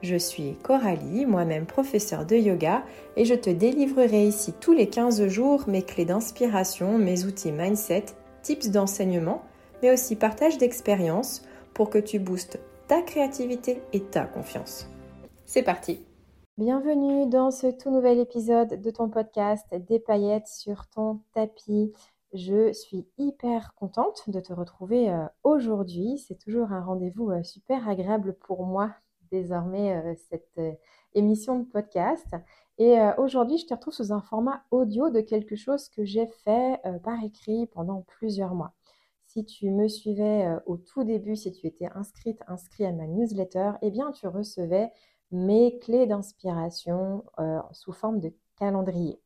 Je 0.00 0.14
suis 0.14 0.54
Coralie, 0.62 1.26
moi-même 1.26 1.66
professeure 1.66 2.24
de 2.24 2.36
yoga, 2.36 2.84
et 3.16 3.24
je 3.24 3.34
te 3.34 3.50
délivrerai 3.50 4.28
ici 4.28 4.52
tous 4.60 4.72
les 4.72 4.88
15 4.88 5.26
jours 5.26 5.64
mes 5.66 5.82
clés 5.82 6.04
d'inspiration, 6.04 6.98
mes 6.98 7.24
outils 7.24 7.50
mindset, 7.50 8.04
tips 8.42 8.70
d'enseignement, 8.70 9.42
mais 9.82 9.92
aussi 9.92 10.14
partage 10.14 10.56
d'expériences 10.56 11.42
pour 11.74 11.90
que 11.90 11.98
tu 11.98 12.20
boostes 12.20 12.60
ta 12.86 13.02
créativité 13.02 13.82
et 13.92 14.00
ta 14.00 14.24
confiance. 14.24 14.88
C'est 15.46 15.64
parti 15.64 16.00
Bienvenue 16.58 17.28
dans 17.28 17.50
ce 17.50 17.66
tout 17.66 17.90
nouvel 17.90 18.20
épisode 18.20 18.80
de 18.80 18.90
ton 18.90 19.08
podcast 19.08 19.66
Des 19.88 19.98
paillettes 19.98 20.46
sur 20.46 20.86
ton 20.86 21.20
tapis. 21.34 21.92
Je 22.32 22.72
suis 22.72 23.08
hyper 23.18 23.74
contente 23.74 24.30
de 24.30 24.38
te 24.38 24.52
retrouver 24.52 25.10
euh, 25.10 25.24
aujourd'hui. 25.42 26.18
C'est 26.18 26.38
toujours 26.38 26.72
un 26.72 26.82
rendez-vous 26.82 27.30
euh, 27.30 27.42
super 27.42 27.88
agréable 27.88 28.34
pour 28.34 28.64
moi 28.64 28.90
désormais 29.30 29.96
euh, 29.96 30.14
cette 30.30 30.58
euh, 30.58 30.72
émission 31.14 31.58
de 31.58 31.64
podcast. 31.64 32.26
Et 32.78 33.00
euh, 33.00 33.12
aujourd'hui, 33.16 33.58
je 33.58 33.66
te 33.66 33.74
retrouve 33.74 33.94
sous 33.94 34.12
un 34.12 34.20
format 34.20 34.62
audio 34.70 35.10
de 35.10 35.20
quelque 35.20 35.56
chose 35.56 35.88
que 35.88 36.04
j'ai 36.04 36.26
fait 36.44 36.80
par 37.02 37.22
écrit 37.24 37.66
pendant 37.66 38.02
plusieurs 38.02 38.54
mois. 38.54 38.72
Si 39.26 39.44
tu 39.44 39.70
me 39.70 39.88
suivais 39.88 40.48
au 40.66 40.76
tout 40.76 41.04
début, 41.04 41.36
si 41.36 41.52
tu 41.52 41.66
étais 41.66 41.88
inscrite, 41.94 42.40
inscrit 42.46 42.86
à 42.86 42.92
ma 42.92 43.06
newsletter, 43.06 43.72
eh 43.82 43.90
bien, 43.90 44.12
tu 44.12 44.28
recevais 44.28 44.90
mes 45.32 45.78
clés 45.80 46.06
d'inspiration 46.06 47.24
sous 47.72 47.92
forme 47.92 48.20
de 48.20 48.32
calendrier. 48.56 49.20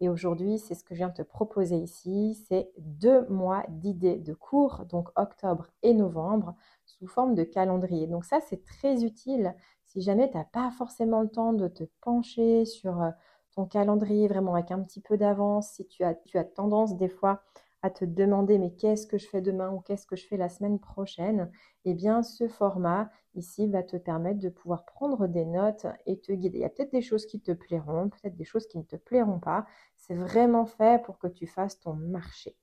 Et 0.00 0.08
aujourd'hui, 0.08 0.58
c'est 0.58 0.74
ce 0.74 0.84
que 0.84 0.94
je 0.94 0.98
viens 0.98 1.08
de 1.08 1.14
te 1.14 1.22
proposer 1.22 1.76
ici, 1.76 2.34
c'est 2.48 2.70
deux 2.78 3.26
mois 3.28 3.64
d'idées 3.68 4.18
de 4.18 4.32
cours, 4.32 4.84
donc 4.88 5.08
octobre 5.16 5.66
et 5.82 5.92
novembre, 5.92 6.54
sous 6.86 7.06
forme 7.08 7.34
de 7.34 7.42
calendrier. 7.42 8.06
Donc 8.06 8.24
ça, 8.24 8.38
c'est 8.40 8.64
très 8.64 9.04
utile 9.04 9.54
si 9.86 10.00
jamais 10.00 10.30
tu 10.30 10.36
n'as 10.36 10.44
pas 10.44 10.70
forcément 10.70 11.22
le 11.22 11.28
temps 11.28 11.52
de 11.52 11.66
te 11.66 11.84
pencher 12.00 12.64
sur 12.64 13.02
euh, 13.02 13.10
ton 13.54 13.64
calendrier 13.66 14.28
vraiment 14.28 14.54
avec 14.54 14.70
un 14.70 14.82
petit 14.82 15.00
peu 15.00 15.16
d'avance, 15.16 15.70
si 15.72 15.86
tu 15.86 16.04
as, 16.04 16.14
tu 16.14 16.38
as 16.38 16.44
tendance 16.44 16.96
des 16.96 17.08
fois 17.08 17.42
à 17.82 17.90
te 17.90 18.04
demander 18.04 18.58
mais 18.58 18.72
qu'est-ce 18.72 19.06
que 19.06 19.18
je 19.18 19.28
fais 19.28 19.40
demain 19.40 19.70
ou 19.70 19.80
qu'est-ce 19.80 20.06
que 20.06 20.16
je 20.16 20.26
fais 20.26 20.36
la 20.36 20.48
semaine 20.48 20.78
prochaine, 20.78 21.50
eh 21.84 21.94
bien 21.94 22.22
ce 22.22 22.48
format 22.48 23.10
ici 23.34 23.68
va 23.68 23.82
te 23.82 23.96
permettre 23.96 24.40
de 24.40 24.48
pouvoir 24.48 24.84
prendre 24.84 25.26
des 25.28 25.44
notes 25.44 25.86
et 26.06 26.18
te 26.18 26.32
guider. 26.32 26.58
Il 26.58 26.62
y 26.62 26.64
a 26.64 26.70
peut-être 26.70 26.92
des 26.92 27.02
choses 27.02 27.26
qui 27.26 27.40
te 27.40 27.52
plairont, 27.52 28.08
peut-être 28.08 28.36
des 28.36 28.44
choses 28.44 28.66
qui 28.66 28.78
ne 28.78 28.82
te 28.82 28.96
plairont 28.96 29.38
pas. 29.38 29.66
C'est 29.96 30.14
vraiment 30.14 30.66
fait 30.66 31.02
pour 31.04 31.18
que 31.18 31.28
tu 31.28 31.46
fasses 31.46 31.78
ton 31.80 31.94
marché. 31.94 32.56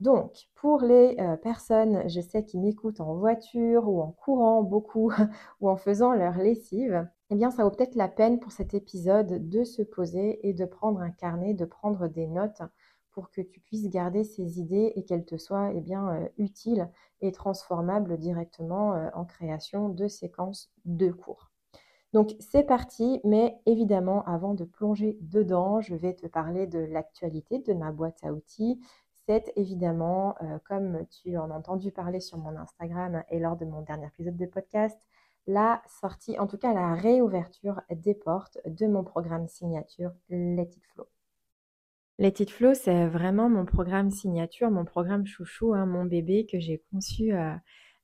Donc, 0.00 0.48
pour 0.54 0.80
les 0.82 1.16
euh, 1.18 1.36
personnes, 1.36 2.08
je 2.08 2.20
sais, 2.20 2.44
qui 2.44 2.58
m'écoutent 2.58 3.00
en 3.00 3.16
voiture 3.16 3.88
ou 3.88 4.00
en 4.00 4.12
courant 4.12 4.62
beaucoup 4.62 5.12
ou 5.60 5.68
en 5.68 5.76
faisant 5.76 6.12
leur 6.12 6.38
lessive, 6.38 7.08
eh 7.30 7.34
bien, 7.34 7.50
ça 7.50 7.64
vaut 7.64 7.70
peut-être 7.70 7.96
la 7.96 8.08
peine 8.08 8.38
pour 8.38 8.52
cet 8.52 8.74
épisode 8.74 9.48
de 9.48 9.64
se 9.64 9.82
poser 9.82 10.46
et 10.48 10.52
de 10.52 10.64
prendre 10.64 11.00
un 11.00 11.10
carnet, 11.10 11.52
de 11.52 11.64
prendre 11.64 12.06
des 12.06 12.28
notes 12.28 12.62
pour 13.18 13.32
que 13.32 13.40
tu 13.40 13.58
puisses 13.58 13.88
garder 13.88 14.22
ces 14.22 14.60
idées 14.60 14.92
et 14.94 15.02
qu'elles 15.04 15.24
te 15.24 15.36
soient 15.36 15.72
eh 15.74 15.82
euh, 15.92 16.28
utiles 16.36 16.88
et 17.20 17.32
transformables 17.32 18.16
directement 18.16 18.94
euh, 18.94 19.08
en 19.12 19.24
création 19.24 19.88
de 19.88 20.06
séquences 20.06 20.70
de 20.84 21.10
cours. 21.10 21.50
Donc 22.12 22.36
c'est 22.38 22.62
parti, 22.62 23.20
mais 23.24 23.58
évidemment 23.66 24.24
avant 24.24 24.54
de 24.54 24.62
plonger 24.62 25.18
dedans, 25.20 25.80
je 25.80 25.96
vais 25.96 26.14
te 26.14 26.28
parler 26.28 26.68
de 26.68 26.78
l'actualité 26.78 27.58
de 27.58 27.74
ma 27.74 27.90
boîte 27.90 28.20
à 28.22 28.32
outils, 28.32 28.78
c'est 29.26 29.52
évidemment, 29.56 30.36
euh, 30.42 30.60
comme 30.64 31.04
tu 31.10 31.36
en 31.38 31.50
as 31.50 31.56
entendu 31.56 31.90
parler 31.90 32.20
sur 32.20 32.38
mon 32.38 32.56
Instagram 32.56 33.24
et 33.30 33.40
lors 33.40 33.56
de 33.56 33.64
mon 33.64 33.82
dernier 33.82 34.06
épisode 34.06 34.36
de 34.36 34.46
podcast, 34.46 34.96
la 35.48 35.82
sortie, 35.88 36.38
en 36.38 36.46
tout 36.46 36.56
cas 36.56 36.72
la 36.72 36.94
réouverture 36.94 37.80
des 37.90 38.14
portes 38.14 38.58
de 38.64 38.86
mon 38.86 39.02
programme 39.02 39.48
signature 39.48 40.12
Let 40.28 40.70
It 40.76 40.84
Flow. 40.92 41.08
Let 42.20 42.34
It 42.40 42.50
Flow, 42.50 42.74
c'est 42.74 43.06
vraiment 43.06 43.48
mon 43.48 43.64
programme 43.64 44.10
signature, 44.10 44.72
mon 44.72 44.84
programme 44.84 45.24
chouchou, 45.24 45.74
hein, 45.74 45.86
mon 45.86 46.04
bébé 46.04 46.46
que 46.46 46.58
j'ai 46.58 46.82
conçu 46.90 47.32
euh, 47.32 47.54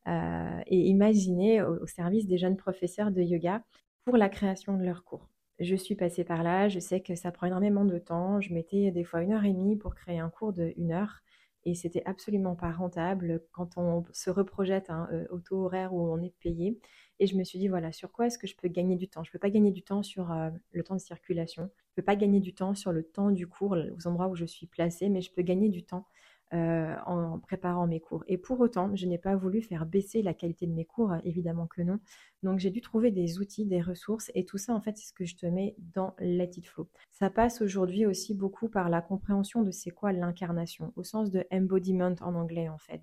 euh, 0.06 0.60
et 0.68 0.78
imaginé 0.86 1.62
au, 1.62 1.84
service 1.86 2.26
des 2.28 2.38
jeunes 2.38 2.56
professeurs 2.56 3.10
de 3.10 3.22
yoga 3.22 3.64
pour 4.04 4.16
la 4.16 4.28
création 4.28 4.76
de 4.76 4.84
leurs 4.84 5.04
cours 5.04 5.28
je 5.60 5.76
suis 5.76 5.94
passée 5.94 6.24
par 6.24 6.42
là, 6.42 6.68
je 6.68 6.80
sais 6.80 7.00
que 7.00 7.14
ça 7.14 7.30
prend 7.30 7.46
énormément 7.46 7.84
de 7.84 7.98
temps. 7.98 8.40
Je 8.40 8.52
mettais 8.52 8.90
des 8.90 9.04
fois 9.04 9.22
une 9.22 9.32
heure 9.32 9.44
et 9.44 9.52
demie 9.52 9.76
pour 9.76 9.94
créer 9.94 10.18
un 10.18 10.30
cours 10.30 10.52
de 10.52 10.72
une 10.76 10.92
heure 10.92 11.20
et 11.64 11.74
c'était 11.74 12.02
absolument 12.04 12.56
pas 12.56 12.72
rentable 12.72 13.42
quand 13.52 13.78
on 13.78 14.04
se 14.12 14.30
reprojette 14.30 14.90
hein, 14.90 15.08
au 15.30 15.38
taux 15.38 15.64
horaire 15.64 15.94
où 15.94 16.12
on 16.12 16.20
est 16.22 16.34
payé. 16.40 16.78
Et 17.20 17.26
je 17.26 17.36
me 17.36 17.44
suis 17.44 17.58
dit, 17.58 17.68
voilà, 17.68 17.92
sur 17.92 18.10
quoi 18.12 18.26
est-ce 18.26 18.38
que 18.38 18.46
je 18.46 18.56
peux 18.56 18.68
gagner 18.68 18.96
du 18.96 19.08
temps? 19.08 19.22
Je 19.24 19.30
ne 19.30 19.32
peux 19.32 19.38
pas 19.38 19.50
gagner 19.50 19.70
du 19.70 19.82
temps 19.82 20.02
sur 20.02 20.32
euh, 20.32 20.50
le 20.72 20.82
temps 20.82 20.94
de 20.94 21.00
circulation, 21.00 21.62
je 21.62 21.66
ne 21.66 21.96
peux 21.96 22.02
pas 22.02 22.16
gagner 22.16 22.40
du 22.40 22.54
temps 22.54 22.74
sur 22.74 22.92
le 22.92 23.02
temps 23.02 23.30
du 23.30 23.46
cours, 23.46 23.76
aux 23.96 24.06
endroits 24.06 24.28
où 24.28 24.34
je 24.34 24.44
suis 24.44 24.66
placée, 24.66 25.08
mais 25.08 25.20
je 25.20 25.32
peux 25.32 25.42
gagner 25.42 25.68
du 25.68 25.84
temps 25.84 26.06
euh, 26.52 26.94
en 27.06 27.40
préparant 27.40 27.86
mes 27.86 28.00
cours. 28.00 28.22
Et 28.28 28.38
pour 28.38 28.60
autant, 28.60 28.94
je 28.94 29.06
n'ai 29.06 29.18
pas 29.18 29.34
voulu 29.34 29.60
faire 29.60 29.86
baisser 29.86 30.22
la 30.22 30.34
qualité 30.34 30.66
de 30.66 30.72
mes 30.72 30.84
cours, 30.84 31.12
évidemment 31.24 31.66
que 31.66 31.82
non. 31.82 31.98
Donc 32.42 32.60
j'ai 32.60 32.70
dû 32.70 32.80
trouver 32.80 33.10
des 33.10 33.40
outils, 33.40 33.64
des 33.64 33.80
ressources, 33.80 34.30
et 34.34 34.44
tout 34.44 34.58
ça, 34.58 34.72
en 34.74 34.80
fait, 34.80 34.96
c'est 34.96 35.08
ce 35.08 35.12
que 35.12 35.24
je 35.24 35.36
te 35.36 35.46
mets 35.46 35.74
dans 35.78 36.14
Let 36.20 36.50
It 36.56 36.68
Flow. 36.68 36.88
Ça 37.10 37.30
passe 37.30 37.60
aujourd'hui 37.60 38.06
aussi 38.06 38.34
beaucoup 38.34 38.68
par 38.68 38.88
la 38.88 39.00
compréhension 39.00 39.62
de 39.62 39.70
c'est 39.70 39.90
quoi 39.90 40.12
l'incarnation, 40.12 40.92
au 40.94 41.02
sens 41.02 41.30
de 41.30 41.44
embodiment 41.50 42.14
en 42.20 42.34
anglais, 42.34 42.68
en 42.68 42.78
fait, 42.78 43.02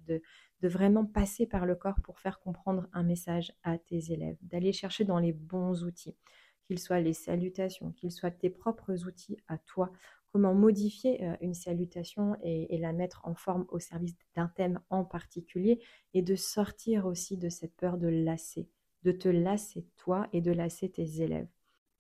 de 0.61 0.67
vraiment 0.67 1.05
passer 1.05 1.45
par 1.45 1.65
le 1.65 1.75
corps 1.75 1.99
pour 2.03 2.19
faire 2.19 2.39
comprendre 2.39 2.87
un 2.93 3.03
message 3.03 3.51
à 3.63 3.77
tes 3.77 4.11
élèves, 4.11 4.37
d'aller 4.41 4.73
chercher 4.73 5.05
dans 5.05 5.19
les 5.19 5.33
bons 5.33 5.83
outils 5.83 6.15
qu'ils 6.65 6.79
soient 6.79 6.99
les 6.99 7.13
salutations, 7.13 7.91
qu'ils 7.91 8.11
soient 8.11 8.31
tes 8.31 8.49
propres 8.49 9.05
outils 9.05 9.37
à 9.47 9.57
toi 9.57 9.91
comment 10.31 10.53
modifier 10.53 11.23
euh, 11.23 11.35
une 11.41 11.53
salutation 11.53 12.35
et, 12.41 12.77
la 12.77 12.93
mettre 12.93 13.21
en 13.25 13.35
forme 13.35 13.65
au 13.69 13.79
service 13.79 14.15
d'un 14.35 14.47
thème 14.47 14.79
en 14.89 15.03
particulier 15.03 15.79
et 16.13 16.21
de 16.21 16.35
sortir 16.35 17.05
aussi 17.05 17.37
de 17.37 17.49
cette 17.49 17.75
peur 17.75 17.97
de 17.97 18.07
lasser, 18.07 18.69
de 19.03 19.11
te 19.11 19.27
lasser 19.27 19.85
toi 19.97 20.27
et 20.33 20.41
de 20.41 20.51
lasser 20.51 20.89
tes 20.89 21.21
élèves. 21.21 21.47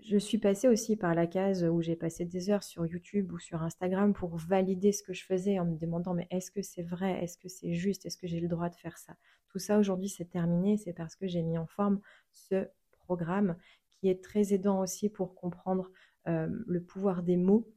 Je 0.03 0.17
suis 0.17 0.37
passée 0.39 0.67
aussi 0.67 0.95
par 0.95 1.13
la 1.13 1.27
case 1.27 1.63
où 1.63 1.81
j'ai 1.81 1.95
passé 1.95 2.25
des 2.25 2.49
heures 2.49 2.63
sur 2.63 2.85
YouTube 2.85 3.31
ou 3.31 3.39
sur 3.39 3.61
Instagram 3.61 4.13
pour 4.13 4.35
valider 4.37 4.91
ce 4.91 5.03
que 5.03 5.13
je 5.13 5.23
faisais 5.23 5.59
en 5.59 5.65
me 5.65 5.77
demandant 5.77 6.13
mais 6.13 6.27
est-ce 6.31 6.51
que 6.51 6.61
c'est 6.61 6.81
vrai, 6.83 7.23
est-ce 7.23 7.37
que 7.37 7.47
c'est 7.47 7.73
juste, 7.73 8.05
est-ce 8.05 8.17
que 8.17 8.27
j'ai 8.27 8.39
le 8.39 8.47
droit 8.47 8.69
de 8.69 8.75
faire 8.75 8.97
ça? 8.97 9.15
Tout 9.49 9.59
ça 9.59 9.77
aujourd'hui 9.77 10.09
c'est 10.09 10.25
terminé, 10.25 10.77
c'est 10.77 10.93
parce 10.93 11.15
que 11.15 11.27
j'ai 11.27 11.43
mis 11.43 11.57
en 11.57 11.67
forme 11.67 12.01
ce 12.31 12.67
programme 12.91 13.55
qui 13.99 14.09
est 14.09 14.23
très 14.23 14.53
aidant 14.53 14.81
aussi 14.81 15.09
pour 15.09 15.35
comprendre 15.35 15.91
le 16.25 16.81
pouvoir 16.81 17.23
des 17.23 17.37
mots 17.37 17.71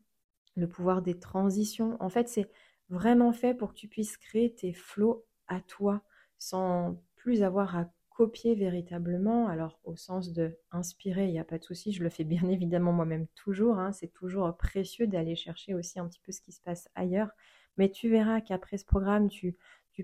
le 0.57 0.69
pouvoir 0.69 1.03
des 1.03 1.19
transitions. 1.19 1.97
En 2.01 2.09
fait, 2.09 2.29
c'est 2.29 2.49
vraiment 2.89 3.33
fait 3.33 3.55
pour 3.55 3.71
que 3.73 3.79
tu 3.79 3.89
puisses 3.89 4.17
créer 4.17 4.55
tes 4.55 4.73
flots 4.73 5.27
à 5.49 5.61
toi 5.61 6.03
sans 6.39 7.03
plus 7.17 7.43
avoir 7.43 7.77
à 7.77 7.91
copier 8.15 8.55
véritablement. 8.55 9.49
Alors, 9.49 9.81
au 9.85 9.97
sens 9.97 10.33
de 10.33 10.57
inspirer, 10.71 11.27
il 11.27 11.33
n'y 11.33 11.39
a 11.39 11.45
pas 11.45 11.59
de 11.59 11.65
souci, 11.65 11.93
je 11.93 12.03
le 12.03 12.09
fais 12.09 12.25
bien 12.25 12.43
évidemment 12.49 12.93
moi-même 12.93 13.27
toujours. 13.35 13.79
Hein. 13.79 13.93
c'est 13.93 14.13
toujours 14.13 14.57
précieux 14.57 15.07
d'aller 15.07 15.37
chercher 15.37 15.75
aussi 15.75 15.99
un 15.99 16.09
petit 16.09 16.21
peu 16.21 16.33
ce 16.33 16.41
qui 16.41 16.53
se 16.53 16.63
passe 16.63 16.89
ailleurs. 16.95 17.31
Mais 17.77 17.91
tu 17.91 18.09
verras 18.09 18.41
qu'après 18.41 18.79
ce 18.79 18.85
programme, 18.85 19.29
tu, 19.29 19.57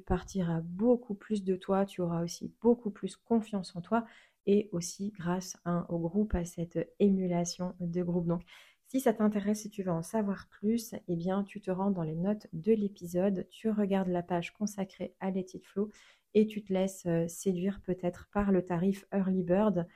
partiras 0.07 0.61
beaucoup 0.63 1.15
plus 1.15 1.45
de 1.45 1.57
toi, 1.57 1.87
tu 1.87 2.01
auras 2.01 2.23
aussi 2.23 2.53
beaucoup 2.61 2.91
plus 2.91 3.17
confiance 3.17 3.75
en 3.75 3.81
toi 3.81 4.05
et 4.47 4.69
aussi 4.73 5.13
grâce 5.13 5.57
au 5.89 5.99
groupe, 5.99 6.35
à 6.35 6.45
cette 6.45 6.93
émulation 6.99 7.75
de 7.81 8.03
groupe. 8.03 8.27
Donc, 8.27 8.43
si 8.89 8.99
ça 8.99 9.13
t'intéresse, 9.13 9.61
si 9.61 9.71
tu 9.71 9.85
veux 9.85 9.93
en 9.93 10.03
savoir 10.03 10.49
plus, 10.49 10.97
eh 11.07 11.15
bien, 11.15 11.45
tu 11.45 11.61
te 11.61 11.71
rends 11.71 11.93
dans 11.93 12.03
les 12.03 12.17
notes 12.17 12.49
de 12.53 12.73
l'épisode, 12.73 13.47
tu 13.51 13.71
regardes 13.71 14.09
la 14.09 14.25
page 14.25 14.53
consacrée 14.53 15.15
à 15.21 15.31
It 15.31 15.65
Flow 15.65 15.91
et 16.35 16.47
tu 16.47 16.63
te 16.63 16.73
laisses 16.73 17.07
séduire 17.29 17.81
peut-être 17.83 18.29
par 18.33 18.53
le 18.53 18.65
tarif 18.65 19.07
Early 19.13 19.43
Bird 19.43 19.87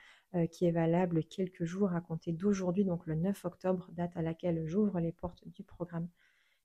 qui 0.51 0.65
est 0.65 0.71
valable 0.71 1.23
quelques 1.23 1.63
jours 1.63 1.93
à 1.93 2.01
compter 2.01 2.33
d'aujourd'hui, 2.33 2.83
donc 2.83 3.05
le 3.07 3.15
9 3.15 3.45
octobre, 3.45 3.89
date 3.93 4.17
à 4.17 4.21
laquelle 4.21 4.65
j'ouvre 4.67 4.99
les 4.99 5.13
portes 5.13 5.47
du 5.47 5.63
programme. 5.63 6.09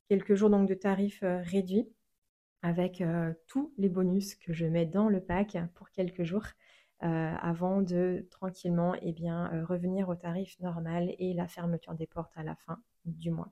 Quelques 0.08 0.34
jours 0.34 0.50
donc 0.50 0.68
de 0.68 0.74
tarif 0.74 1.22
euh, 1.22 1.40
réduit 1.42 1.88
avec 2.62 3.02
tous 3.46 3.72
les 3.78 3.88
bonus 3.88 4.34
que 4.34 4.52
je 4.52 4.66
mets 4.66 4.84
dans 4.84 5.08
le 5.08 5.20
pack 5.20 5.56
pour 5.74 5.90
quelques 5.90 6.24
jours. 6.24 6.46
avant 7.00 7.80
de 7.80 8.26
tranquillement 8.30 8.94
eh 9.00 9.14
revenir 9.64 10.10
au 10.10 10.14
tarif 10.14 10.60
normal 10.60 11.14
et 11.18 11.32
la 11.32 11.48
fermeture 11.48 11.94
des 11.94 12.06
portes 12.06 12.36
à 12.36 12.42
la 12.42 12.56
fin 12.56 12.82
du 13.06 13.30
mois. 13.30 13.50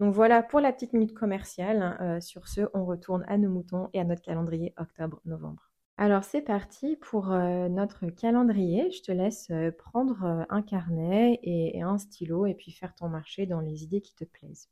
Donc 0.00 0.12
voilà 0.12 0.42
pour 0.42 0.60
la 0.60 0.72
petite 0.72 0.92
minute 0.92 1.14
commerciale. 1.14 2.18
sur 2.20 2.48
ce, 2.48 2.62
on 2.74 2.84
retourne 2.84 3.24
à 3.28 3.38
nos 3.38 3.50
moutons 3.50 3.88
et 3.92 4.00
à 4.00 4.04
notre 4.04 4.22
calendrier 4.22 4.74
octobre-novembre. 4.76 5.70
Alors 5.96 6.24
c'est 6.24 6.42
parti 6.42 6.96
pour 6.96 7.28
notre 7.28 8.06
calendrier. 8.08 8.90
Je 8.90 9.02
te 9.02 9.12
laisse 9.12 9.52
prendre 9.78 10.44
un 10.48 10.62
carnet 10.62 11.38
et, 11.44 11.82
un 11.82 11.98
stylo 11.98 12.46
et 12.46 12.54
puis 12.54 12.72
faire 12.72 12.94
ton 12.96 13.08
marché 13.08 13.46
dans 13.46 13.60
les 13.60 13.84
idées 13.84 14.00
qui 14.00 14.16
te 14.16 14.24
plaisent. 14.24 14.68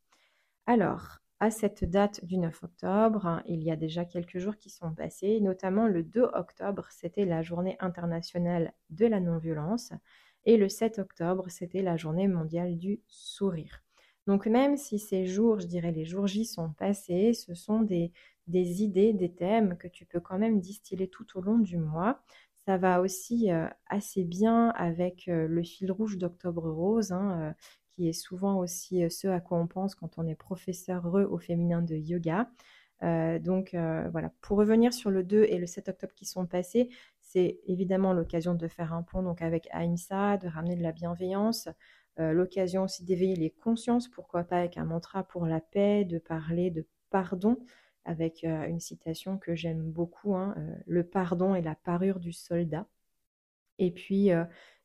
Alors, 0.67 1.19
à 1.43 1.51
cette 1.51 1.85
date 1.85 2.25
du 2.25 2.39
9 2.39 2.63
octobre, 2.63 3.43
il 3.47 3.65
y 3.65 3.73
a 3.73 3.77
déjà 3.77 4.05
quelques 4.05 4.39
jours 4.39 4.57
qui 4.57 4.71
sont 4.71 4.95
passés, 4.95 5.41
notamment 5.41 5.89
le 5.89 6.05
2 6.05 6.23
octobre, 6.35 6.87
c'était 6.91 7.25
la 7.25 7.43
journée 7.43 7.77
internationale 7.81 8.73
de 8.91 9.07
la 9.07 9.19
non-violence 9.19 9.93
et 10.45 10.57
le 10.57 10.69
7 10.69 11.01
octobre, 11.01 11.47
c'était 11.49 11.83
la 11.83 11.97
journée 11.97 12.29
mondiale 12.29 12.79
du 12.79 13.01
sourire. 13.09 13.83
Donc 14.27 14.47
même 14.47 14.77
si 14.77 14.99
ces 14.99 15.27
jours, 15.27 15.61
je 15.61 15.67
dirais 15.67 15.93
les 15.93 16.05
jours 16.05 16.27
J 16.27 16.45
sont 16.45 16.71
passés, 16.73 17.33
ce 17.33 17.55
sont 17.55 17.81
des, 17.81 18.13
idées, 18.49 19.13
des 19.13 19.33
thèmes 19.33 19.77
que 19.77 19.89
tu 19.89 20.07
peux 20.07 20.21
quand 20.21 20.39
même 20.39 20.61
distiller 20.61 21.09
tout 21.09 21.27
au 21.37 21.41
long 21.41 21.59
du 21.59 21.77
mois. 21.77 22.23
Ça 22.67 22.79
va 22.79 23.01
aussi 23.01 23.51
euh, 23.51 23.67
assez 23.87 24.23
bien 24.25 24.69
avec 24.71 25.27
euh, 25.29 25.49
le 25.49 25.63
fil 25.65 25.91
rouge 25.91 26.19
d'Octobre 26.19 26.71
Rose, 26.71 27.11
hein, 27.11 27.41
euh, 27.41 27.53
qui 27.91 28.09
est 28.09 28.13
souvent 28.13 28.59
aussi 28.59 29.11
ce 29.11 29.27
à 29.27 29.41
quoi 29.41 29.59
on 29.59 29.67
pense 29.67 29.95
quand 29.97 30.19
on 30.19 30.27
est 30.27 30.37
professeur 30.37 31.13
au 31.15 31.39
féminin 31.39 31.83
de 31.83 31.95
yoga. 31.95 32.49
donc 33.03 33.75
voilà, 33.75 34.33
pour 34.41 34.57
revenir 34.57 34.95
sur 34.95 35.11
le 35.11 35.23
2 35.23 35.45
et 35.45 35.59
le 35.59 35.67
7 35.67 35.89
octobre 35.91 36.15
qui 36.15 36.25
sont 36.25 36.47
passés, 36.47 36.89
c'est 37.21 37.61
évidemment 37.67 38.15
l'occasion 38.15 38.55
de 38.55 38.67
faire 38.69 38.95
un 38.95 39.03
pont 39.03 39.23
donc 39.23 39.43
avec 39.43 39.69
Ahimsa, 39.73 40.39
de 40.39 40.49
ramener 40.49 40.77
de 40.77 40.83
la 40.83 40.93
bienveillance, 40.93 41.69
euh, 42.21 42.33
l'occasion 42.33 42.83
aussi 42.85 43.05
d'éveiller 43.05 43.37
les 43.37 43.51
consciences, 43.51 44.09
pourquoi 44.09 44.45
pas 44.45 44.59
avec 44.59 44.77
un 44.77 44.85
mantra 44.85 45.25
pour 45.25 45.47
la 45.47 45.61
paix, 45.61 46.05
de 46.05 46.19
parler 46.19 46.71
de 46.71 46.87
pardon, 47.11 47.59
avec 48.05 48.45
euh, 48.45 48.67
une 48.67 48.81
citation 48.81 49.39
que 49.39 49.55
j'aime 49.55 49.91
beaucoup, 49.91 50.35
hein, 50.35 50.55
euh, 50.59 50.75
le 50.87 51.05
pardon 51.05 51.55
est 51.55 51.63
la 51.63 51.75
parure 51.75 52.21
du 52.21 52.33
soldat. 52.33 52.87
Et 53.79 53.91
puis 53.91 54.31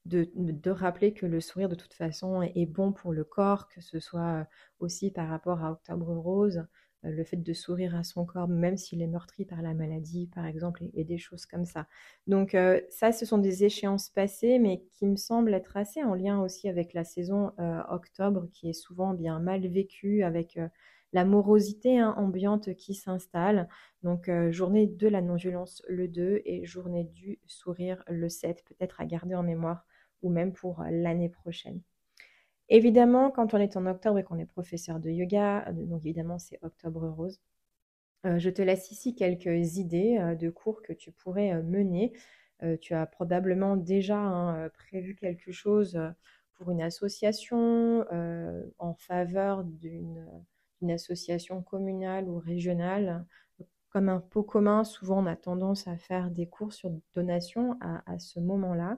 de, 0.05 0.69
rappeler 0.69 1.13
que 1.13 1.25
le 1.25 1.41
sourire 1.41 1.69
de 1.69 1.75
toute 1.75 1.93
façon 1.93 2.41
est 2.41 2.65
bon 2.65 2.93
pour 2.93 3.13
le 3.13 3.23
corps, 3.23 3.67
que 3.67 3.81
ce 3.81 3.99
soit 3.99 4.47
aussi 4.79 5.11
par 5.11 5.27
rapport 5.29 5.63
à 5.63 5.71
Octobre 5.73 6.15
Rose, 6.15 6.65
le 7.03 7.23
fait 7.23 7.37
de 7.37 7.53
sourire 7.53 7.95
à 7.95 8.03
son 8.03 8.25
corps, 8.25 8.47
même 8.47 8.77
s'il 8.77 9.01
est 9.01 9.07
meurtri 9.07 9.45
par 9.45 9.61
la 9.61 9.73
maladie, 9.73 10.27
par 10.27 10.45
exemple, 10.45 10.83
et, 10.93 11.03
des 11.03 11.17
choses 11.17 11.45
comme 11.45 11.65
ça. 11.65 11.87
Donc 12.25 12.55
euh, 12.55 12.81
ça, 12.89 13.11
ce 13.11 13.25
sont 13.25 13.37
des 13.37 13.63
échéances 13.63 14.09
passées, 14.09 14.59
mais 14.59 14.83
qui 14.91 15.05
me 15.05 15.15
semblent 15.15 15.53
être 15.53 15.77
assez 15.77 16.03
en 16.03 16.13
lien 16.13 16.41
aussi 16.41 16.67
avec 16.67 16.93
la 16.93 17.03
saison 17.03 17.51
euh, 17.59 17.81
octobre, 17.89 18.47
qui 18.51 18.69
est 18.69 18.73
souvent 18.73 19.13
bien 19.13 19.39
mal 19.39 19.65
vécue, 19.67 20.23
avec 20.23 20.59
la 21.13 21.25
morosité 21.25 21.99
hein, 21.99 22.13
ambiante 22.17 22.75
qui 22.75 22.93
s'installe. 22.93 23.69
Donc 24.03 24.29
journée 24.51 24.87
de 24.87 25.07
la 25.07 25.21
non-violence 25.21 25.81
le 25.87 26.07
2 26.07 26.41
et 26.45 26.65
journée 26.65 27.05
du 27.05 27.39
sourire 27.45 28.03
le 28.07 28.29
7, 28.29 28.63
peut-être 28.65 29.01
à 29.01 29.05
garder 29.05 29.35
en 29.35 29.43
mémoire, 29.43 29.85
ou 30.21 30.29
même 30.29 30.53
pour 30.53 30.83
l'année 30.89 31.29
prochaine. 31.29 31.81
Évidemment, 32.69 33.31
quand 33.31 33.53
on 33.53 33.57
est 33.57 33.77
en 33.77 33.85
octobre 33.85 34.19
et 34.19 34.23
qu'on 34.23 34.37
est 34.37 34.45
professeur 34.45 34.99
de 34.99 35.09
yoga, 35.09 35.67
euh, 35.69 35.71
donc 35.73 36.01
évidemment 36.05 36.37
c'est 36.37 36.59
octobre 36.63 37.07
rose, 37.07 37.39
euh, 38.25 38.39
je 38.39 38.49
te 38.49 38.61
laisse 38.61 38.91
ici 38.91 39.15
quelques 39.15 39.77
idées 39.77 40.17
euh, 40.19 40.35
de 40.35 40.49
cours 40.49 40.81
que 40.81 40.93
tu 40.93 41.11
pourrais 41.11 41.61
mener. 41.63 42.13
tu 42.81 42.95
as 42.95 43.05
probablement 43.05 43.77
déjà 43.77 44.17
hein, 44.17 44.69
prévu 44.69 45.15
quelque 45.15 45.51
chose 45.51 45.99
pour 46.55 46.71
une 46.71 46.81
association 46.81 48.03
en 48.79 48.93
faveur 48.95 49.63
d'une 49.63 50.91
association 50.91 51.61
communale 51.61 52.27
ou 52.27 52.39
régionale. 52.39 53.25
Comme 53.89 54.09
un 54.09 54.19
pot 54.19 54.43
commun, 54.43 54.83
souvent 54.83 55.23
on 55.23 55.27
a 55.27 55.35
tendance 55.35 55.87
à 55.87 55.97
faire 55.97 56.31
des 56.31 56.47
cours 56.47 56.73
sur 56.73 56.89
donation 57.13 57.77
à 57.81 58.17
ce 58.17 58.39
moment-là. 58.39 58.97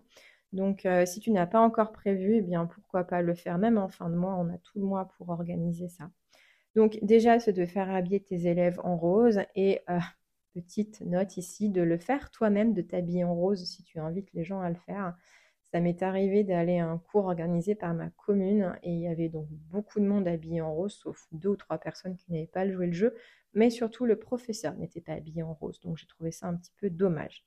Donc, 0.53 0.85
euh, 0.85 1.05
si 1.05 1.19
tu 1.19 1.31
n'as 1.31 1.45
pas 1.45 1.59
encore 1.59 1.91
prévu, 1.91 2.37
eh 2.37 2.41
bien, 2.41 2.65
pourquoi 2.65 3.03
pas 3.03 3.21
le 3.21 3.35
faire 3.35 3.57
même 3.57 3.77
en 3.77 3.89
fin 3.89 4.09
de 4.09 4.15
mois. 4.15 4.35
On 4.35 4.49
a 4.49 4.57
tout 4.57 4.79
le 4.79 4.85
mois 4.85 5.09
pour 5.17 5.29
organiser 5.29 5.87
ça. 5.89 6.09
Donc, 6.75 6.99
déjà, 7.01 7.39
c'est 7.39 7.53
de 7.53 7.65
faire 7.65 7.89
habiller 7.89 8.19
tes 8.21 8.47
élèves 8.47 8.79
en 8.83 8.97
rose 8.97 9.41
et 9.55 9.81
euh, 9.89 9.99
petite 10.53 11.01
note 11.01 11.37
ici, 11.37 11.69
de 11.69 11.81
le 11.81 11.97
faire 11.97 12.31
toi-même, 12.31 12.73
de 12.73 12.81
t'habiller 12.81 13.23
en 13.23 13.35
rose 13.35 13.63
si 13.65 13.83
tu 13.83 13.99
invites 13.99 14.31
les 14.33 14.43
gens 14.43 14.61
à 14.61 14.69
le 14.69 14.75
faire. 14.75 15.15
Ça 15.71 15.79
m'est 15.81 16.01
arrivé 16.01 16.43
d'aller 16.43 16.79
à 16.79 16.87
un 16.87 16.97
cours 16.97 17.25
organisé 17.25 17.75
par 17.75 17.93
ma 17.93 18.09
commune 18.11 18.75
et 18.81 18.91
il 18.91 18.99
y 19.01 19.07
avait 19.07 19.29
donc 19.29 19.47
beaucoup 19.71 19.99
de 19.99 20.05
monde 20.05 20.27
habillé 20.27 20.61
en 20.61 20.73
rose, 20.73 20.93
sauf 20.93 21.27
deux 21.31 21.49
ou 21.49 21.55
trois 21.57 21.77
personnes 21.77 22.15
qui 22.15 22.31
n'avaient 22.31 22.47
pas 22.47 22.67
joué 22.67 22.87
le 22.87 22.93
jeu, 22.93 23.15
mais 23.53 23.69
surtout 23.69 24.05
le 24.05 24.17
professeur 24.17 24.75
n'était 24.75 25.01
pas 25.01 25.13
habillé 25.13 25.43
en 25.43 25.53
rose. 25.53 25.79
Donc, 25.81 25.97
j'ai 25.97 26.07
trouvé 26.07 26.31
ça 26.31 26.47
un 26.47 26.55
petit 26.55 26.73
peu 26.79 26.89
dommage. 26.89 27.45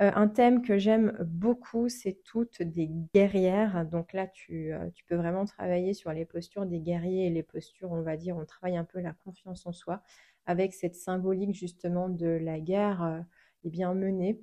Euh, 0.00 0.10
un 0.14 0.28
thème 0.28 0.62
que 0.62 0.78
j'aime 0.78 1.14
beaucoup, 1.20 1.90
c'est 1.90 2.22
toutes 2.24 2.62
des 2.62 2.88
guerrières. 3.14 3.84
Donc 3.84 4.14
là, 4.14 4.28
euh, 4.50 4.90
tu, 4.94 5.04
peux 5.04 5.14
vraiment 5.14 5.44
travailler 5.44 5.92
sur 5.92 6.12
les 6.12 6.24
postures 6.24 6.64
des 6.64 6.80
guerriers 6.80 7.26
et 7.26 7.30
les 7.30 7.42
postures, 7.42 7.92
on 7.92 8.00
va 8.00 8.16
dire, 8.16 8.36
on 8.36 8.46
travaille 8.46 8.78
un 8.78 8.84
peu 8.84 9.00
la 9.00 9.12
confiance 9.12 9.66
en 9.66 9.72
soi 9.72 10.02
avec 10.46 10.72
cette 10.72 10.94
symbolique 10.94 11.54
justement 11.54 12.08
de 12.08 12.26
la 12.26 12.60
guerre 12.60 13.02
euh, 13.02 13.20
eh 13.64 13.70
bien 13.70 13.94
menée 13.94 14.40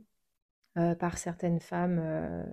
par 1.00 1.18
certaines 1.18 1.60
femmes 1.60 2.46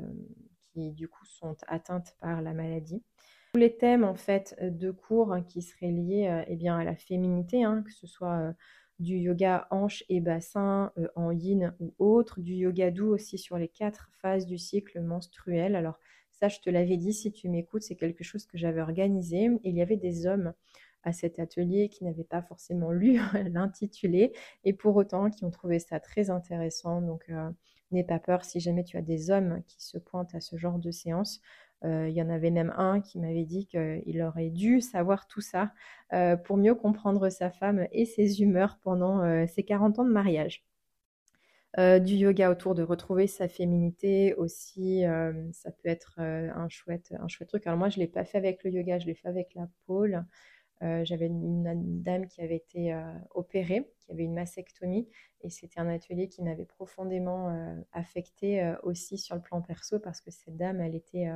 qui 0.62 0.92
du 0.92 1.08
coup 1.08 1.26
sont 1.26 1.58
atteintes 1.66 2.16
par 2.20 2.40
la 2.40 2.54
maladie. 2.54 3.04
Tous 3.52 3.60
les 3.60 3.76
thèmes 3.76 4.02
en 4.02 4.14
fait 4.14 4.56
de 4.62 4.90
cours 4.90 5.36
qui 5.46 5.60
seraient 5.60 5.90
liés 5.90 6.44
eh 6.46 6.56
bien, 6.56 6.78
à 6.78 6.84
la 6.84 6.96
féminité, 6.96 7.64
hein, 7.64 7.82
que 7.82 7.92
ce 7.92 8.06
soit 8.06 8.54
du 8.98 9.16
yoga 9.16 9.66
hanche 9.70 10.04
et 10.08 10.20
bassin 10.20 10.92
euh, 10.98 11.08
en 11.16 11.30
yin 11.30 11.74
ou 11.80 11.94
autre, 11.98 12.40
du 12.40 12.54
yoga 12.54 12.90
doux 12.90 13.08
aussi 13.08 13.38
sur 13.38 13.58
les 13.58 13.68
quatre 13.68 14.10
phases 14.20 14.46
du 14.46 14.58
cycle 14.58 15.00
menstruel. 15.00 15.76
Alors 15.76 15.98
ça, 16.32 16.48
je 16.48 16.60
te 16.60 16.70
l'avais 16.70 16.96
dit, 16.96 17.12
si 17.12 17.32
tu 17.32 17.48
m'écoutes, 17.48 17.82
c'est 17.82 17.96
quelque 17.96 18.24
chose 18.24 18.46
que 18.46 18.58
j'avais 18.58 18.80
organisé. 18.80 19.48
Il 19.62 19.76
y 19.76 19.82
avait 19.82 19.96
des 19.96 20.26
hommes 20.26 20.52
à 21.02 21.12
cet 21.12 21.38
atelier 21.38 21.88
qui 21.88 22.04
n'avaient 22.04 22.24
pas 22.24 22.42
forcément 22.42 22.90
lu 22.90 23.18
l'intitulé 23.52 24.32
et 24.64 24.72
pour 24.72 24.96
autant 24.96 25.30
qui 25.30 25.44
ont 25.44 25.50
trouvé 25.50 25.78
ça 25.78 26.00
très 26.00 26.30
intéressant. 26.30 27.02
Donc, 27.02 27.24
euh, 27.30 27.50
n'aie 27.92 28.04
pas 28.04 28.18
peur 28.18 28.44
si 28.44 28.60
jamais 28.60 28.84
tu 28.84 28.96
as 28.96 29.02
des 29.02 29.30
hommes 29.30 29.62
qui 29.66 29.82
se 29.82 29.98
pointent 29.98 30.34
à 30.34 30.40
ce 30.40 30.56
genre 30.56 30.78
de 30.78 30.90
séance. 30.90 31.40
Euh, 31.84 32.08
il 32.08 32.14
y 32.14 32.22
en 32.22 32.30
avait 32.30 32.50
même 32.50 32.72
un 32.76 33.00
qui 33.00 33.18
m'avait 33.18 33.44
dit 33.44 33.66
qu'il 33.66 34.22
aurait 34.22 34.50
dû 34.50 34.80
savoir 34.80 35.26
tout 35.26 35.40
ça 35.40 35.72
euh, 36.12 36.36
pour 36.36 36.56
mieux 36.56 36.74
comprendre 36.74 37.28
sa 37.28 37.50
femme 37.50 37.86
et 37.92 38.06
ses 38.06 38.42
humeurs 38.42 38.78
pendant 38.82 39.22
euh, 39.22 39.46
ses 39.46 39.64
40 39.64 39.98
ans 39.98 40.04
de 40.04 40.10
mariage. 40.10 40.64
du 41.76 42.14
yoga 42.14 42.50
autour 42.50 42.74
de 42.74 42.82
retrouver 42.84 43.26
sa 43.26 43.48
féminité 43.48 44.34
aussi, 44.34 45.02
ça 45.52 45.72
peut 45.72 45.88
être 45.88 46.20
un, 46.20 46.68
chouette, 46.68 47.12
un 47.18 47.26
chouette 47.26 47.48
truc. 47.48 47.66
Alors 47.66 47.78
moi, 47.78 47.88
je 47.88 47.98
ne 47.98 48.04
l'ai 48.04 48.10
pas 48.10 48.24
fait 48.24 48.38
avec 48.38 48.62
le 48.62 48.70
yoga, 48.70 48.98
je 49.00 49.06
l'ai 49.06 49.14
fait 49.14 49.28
avec 49.28 49.54
la 49.54 49.68
pôle. 49.86 50.24
J'avais 50.80 51.26
une, 51.26 52.02
dame 52.02 52.26
qui 52.26 52.42
avait 52.42 52.56
été 52.56 52.94
opérée, 53.30 53.90
qui 54.00 54.12
avait 54.12 54.24
une 54.24 54.34
mastectomie, 54.34 55.08
et 55.40 55.48
c'était 55.48 55.80
un 55.80 55.88
atelier 55.88 56.28
qui 56.28 56.42
m'avait 56.42 56.66
profondément 56.66 57.74
affectée 57.92 58.74
aussi 58.82 59.16
sur 59.16 59.34
le 59.34 59.40
plan 59.40 59.62
perso 59.62 59.98
parce 59.98 60.20
que 60.20 60.30
cette 60.30 60.56
dame, 60.56 60.80
elle 60.80 60.94
était 60.94 61.30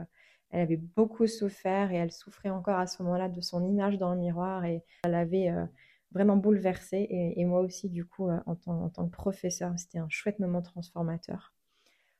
elle 0.50 0.61
avait 0.61 0.76
beaucoup 0.76 1.26
souffert 1.26 1.92
et 1.92 1.97
elle 1.97 2.12
souffrait 2.12 2.50
encore 2.50 2.78
à 2.78 2.87
ce 2.87 3.02
moment-là 3.02 3.28
de 3.28 3.40
son 3.40 3.64
image 3.64 3.99
dans 3.99 4.14
le 4.14 4.21
miroir 4.21 4.64
et 4.64 4.83
elle 5.04 5.14
avait 5.14 5.50
euh, 5.50 5.66
vraiment 6.12 6.37
bouleversé. 6.37 7.07
Et, 7.11 7.45
moi 7.45 7.61
aussi, 7.61 7.90
du 7.90 8.07
coup, 8.07 8.28
euh, 8.28 8.38
en, 8.47 8.54
tant, 8.57 9.07
que 9.09 9.14
professeur, 9.14 9.78
c'était 9.78 9.99
un 9.99 10.09
chouette 10.09 10.38
moment 10.38 10.62
transformateur. 10.62 11.52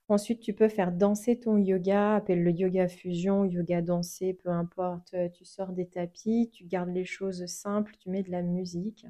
Ensuite, 0.09 0.41
tu 0.41 0.53
peux 0.55 0.69
faire 0.69 0.93
danser 0.93 1.39
ton 1.41 1.57
yoga, 1.57 2.17
appelle 2.17 2.43
le 2.43 2.51
yoga 2.51 2.89
fusion, 2.89 3.45
yoga 3.45 3.81
dansé, 3.83 4.35
peu 4.35 4.51
importe. 4.51 5.15
Euh, 5.15 5.29
tu 5.31 5.45
sors 5.47 5.73
des 5.73 5.87
tapis, 5.87 6.51
tu 6.53 6.65
gardes 6.65 6.91
les 6.91 7.05
choses 7.07 7.47
simples, 7.47 7.95
tu 7.99 8.11
mets 8.11 8.23
de 8.23 8.31
la 8.31 8.43
musique. 8.43 9.07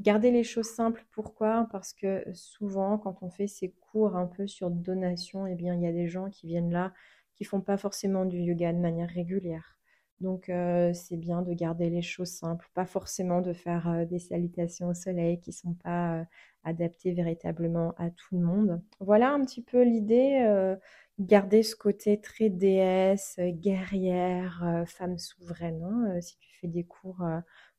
Garder 0.00 0.30
les 0.30 0.44
choses 0.44 0.68
simples, 0.68 1.06
pourquoi? 1.12 1.68
Parce 1.72 1.92
que 1.92 2.24
souvent, 2.34 2.98
quand 2.98 3.22
on 3.22 3.30
fait 3.30 3.46
ces 3.48 3.70
cours 3.70 4.16
un 4.16 4.26
peu 4.26 4.46
sur 4.46 4.70
donation, 4.70 5.46
eh 5.46 5.54
bien, 5.54 5.74
il 5.74 5.82
y 5.82 5.86
a 5.86 5.92
des 5.92 6.08
gens 6.08 6.30
qui 6.30 6.46
viennent 6.46 6.72
là 6.72 6.92
qui 7.34 7.44
font 7.44 7.60
pas 7.60 7.76
forcément 7.76 8.24
du 8.24 8.38
yoga 8.38 8.72
de 8.72 8.78
manière 8.78 9.10
régulière. 9.10 9.73
Donc 10.20 10.48
euh, 10.48 10.92
c'est 10.94 11.16
bien 11.16 11.42
de 11.42 11.52
garder 11.52 11.90
les 11.90 12.02
choses 12.02 12.30
simples, 12.30 12.68
pas 12.74 12.86
forcément 12.86 13.40
de 13.40 13.52
faire 13.52 13.88
euh, 13.88 14.04
des 14.04 14.18
salutations 14.18 14.88
au 14.88 14.94
soleil 14.94 15.40
qui 15.40 15.52
sont 15.52 15.74
pas 15.74 16.20
euh, 16.20 16.24
adaptées 16.62 17.12
véritablement 17.12 17.94
à 17.98 18.10
tout 18.10 18.36
le 18.36 18.40
monde. 18.40 18.80
Voilà 19.00 19.32
un 19.32 19.44
petit 19.44 19.62
peu 19.62 19.82
l'idée, 19.82 20.76
garder 21.18 21.62
ce 21.62 21.76
côté 21.76 22.20
très 22.20 22.48
déesse, 22.48 23.36
guerrière, 23.38 24.84
femme 24.86 25.18
souveraine, 25.18 25.82
hein, 25.82 26.20
si 26.22 26.38
tu 26.38 26.56
fais 26.58 26.68
des 26.68 26.84
cours 26.84 27.22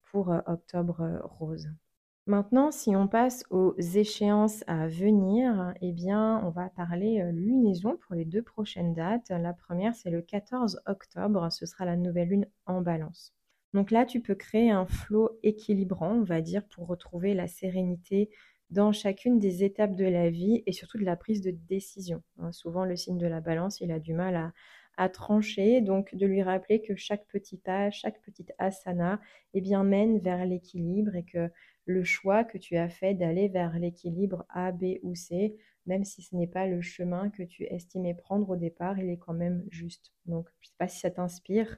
pour 0.04 0.30
Octobre 0.46 1.20
Rose. 1.24 1.68
Maintenant, 2.28 2.72
si 2.72 2.96
on 2.96 3.08
passe 3.08 3.44
aux 3.52 3.76
échéances 3.78 4.64
à 4.66 4.88
venir, 4.88 5.76
eh 5.82 5.92
bien, 5.92 6.42
on 6.44 6.50
va 6.50 6.70
parler 6.70 7.22
euh, 7.22 7.32
lunaison 7.32 7.98
pour 7.98 8.16
les 8.16 8.26
deux 8.26 8.42
prochaines 8.42 8.96
dates. 8.96 9.30
La 9.30 9.54
première, 9.54 9.94
c'est 9.94 10.10
le 10.10 10.24
14 10.24 10.82
octobre, 10.88 11.52
ce 11.52 11.68
sera 11.68 11.86
la 11.86 11.96
nouvelle 11.96 12.30
lune 12.30 12.48
en 12.66 12.82
balance. 12.82 13.32
Donc 13.76 13.92
là, 13.92 14.06
tu 14.06 14.22
peux 14.22 14.34
créer 14.34 14.72
un 14.72 14.88
flot 14.88 15.38
équilibrant, 15.44 16.14
on 16.14 16.24
va 16.24 16.42
dire, 16.42 16.64
pour 16.68 16.88
retrouver 16.88 17.36
la 17.36 17.46
sérénité 17.46 18.32
dans 18.72 18.92
chacune 18.92 19.38
des 19.38 19.64
étapes 19.64 19.96
de 19.96 20.06
la 20.06 20.32
vie 20.32 20.64
et 20.66 20.72
surtout 20.72 20.98
de 20.98 21.06
la 21.06 21.16
prise 21.16 21.42
de 21.44 21.52
décision. 21.52 22.24
Hein. 22.40 22.52
souvent, 22.52 22.86
le 22.86 22.96
signe 22.96 23.20
de 23.20 23.28
la 23.28 23.40
balance, 23.40 23.82
il 23.82 23.92
a 23.92 24.00
du 24.00 24.16
mal 24.16 24.36
à, 24.36 24.52
à 24.98 25.10
trancher, 25.10 25.82
donc 25.82 26.16
de 26.16 26.26
lui 26.26 26.42
rappeler 26.42 26.82
que 26.82 26.96
chaque 26.96 27.28
petit 27.28 27.58
pas, 27.58 27.92
chaque 27.92 28.20
petite 28.24 28.52
asana, 28.58 29.22
eh 29.54 29.62
bien, 29.62 29.84
mène 29.84 30.18
vers 30.18 30.44
l'équilibre 30.44 31.16
et 31.16 31.24
que 31.24 31.52
le 31.86 32.04
choix 32.04 32.44
que 32.44 32.58
tu 32.58 32.78
as 32.78 32.90
fait 32.90 33.14
d'aller 33.14 33.48
vers 33.48 33.78
l'équilibre 33.78 34.46
A, 34.50 34.72
B 34.72 34.98
ou 35.04 35.16
C, 35.16 35.56
même 35.86 36.04
si 36.04 36.22
ce 36.22 36.36
n'est 36.36 36.48
pas 36.48 36.66
le 36.66 36.82
chemin 36.82 37.30
que 37.30 37.44
tu 37.44 37.64
estimais 37.66 38.16
prendre 38.16 38.50
au 38.50 38.56
départ, 38.56 39.00
il 39.00 39.10
est 39.10 39.18
quand 39.18 39.34
même 39.34 39.64
juste. 39.70 40.14
Donc, 40.26 40.48
je 40.62 40.68
ne 40.68 40.70
sais 40.70 40.76
pas 40.78 40.88
si 40.88 41.00
ça 41.00 41.12
t'inspire. 41.12 41.78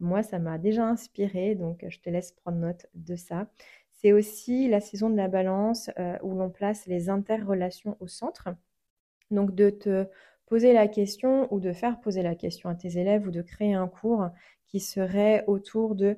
Moi, 0.00 0.22
ça 0.22 0.38
m'a 0.38 0.58
déjà 0.58 0.86
inspiré, 0.86 1.56
donc 1.56 1.84
je 1.88 1.98
te 1.98 2.08
laisse 2.08 2.32
prendre 2.32 2.58
note 2.58 2.86
de 2.94 3.16
ça. 3.16 3.48
C'est 3.90 4.12
aussi 4.12 4.68
la 4.68 4.80
saison 4.80 5.10
de 5.10 5.16
la 5.16 5.26
balance 5.26 5.90
euh, 5.98 6.16
où 6.22 6.36
l'on 6.36 6.50
place 6.50 6.86
les 6.86 7.08
interrelations 7.08 7.96
au 7.98 8.06
centre. 8.06 8.48
Donc, 9.32 9.54
de 9.54 9.70
te 9.70 10.06
poser 10.46 10.72
la 10.72 10.86
question 10.86 11.52
ou 11.52 11.58
de 11.58 11.72
faire 11.72 12.00
poser 12.00 12.22
la 12.22 12.36
question 12.36 12.70
à 12.70 12.76
tes 12.76 12.96
élèves 12.98 13.26
ou 13.26 13.30
de 13.32 13.42
créer 13.42 13.74
un 13.74 13.88
cours 13.88 14.28
qui 14.66 14.80
serait 14.80 15.44
autour 15.46 15.96
de 15.96 16.16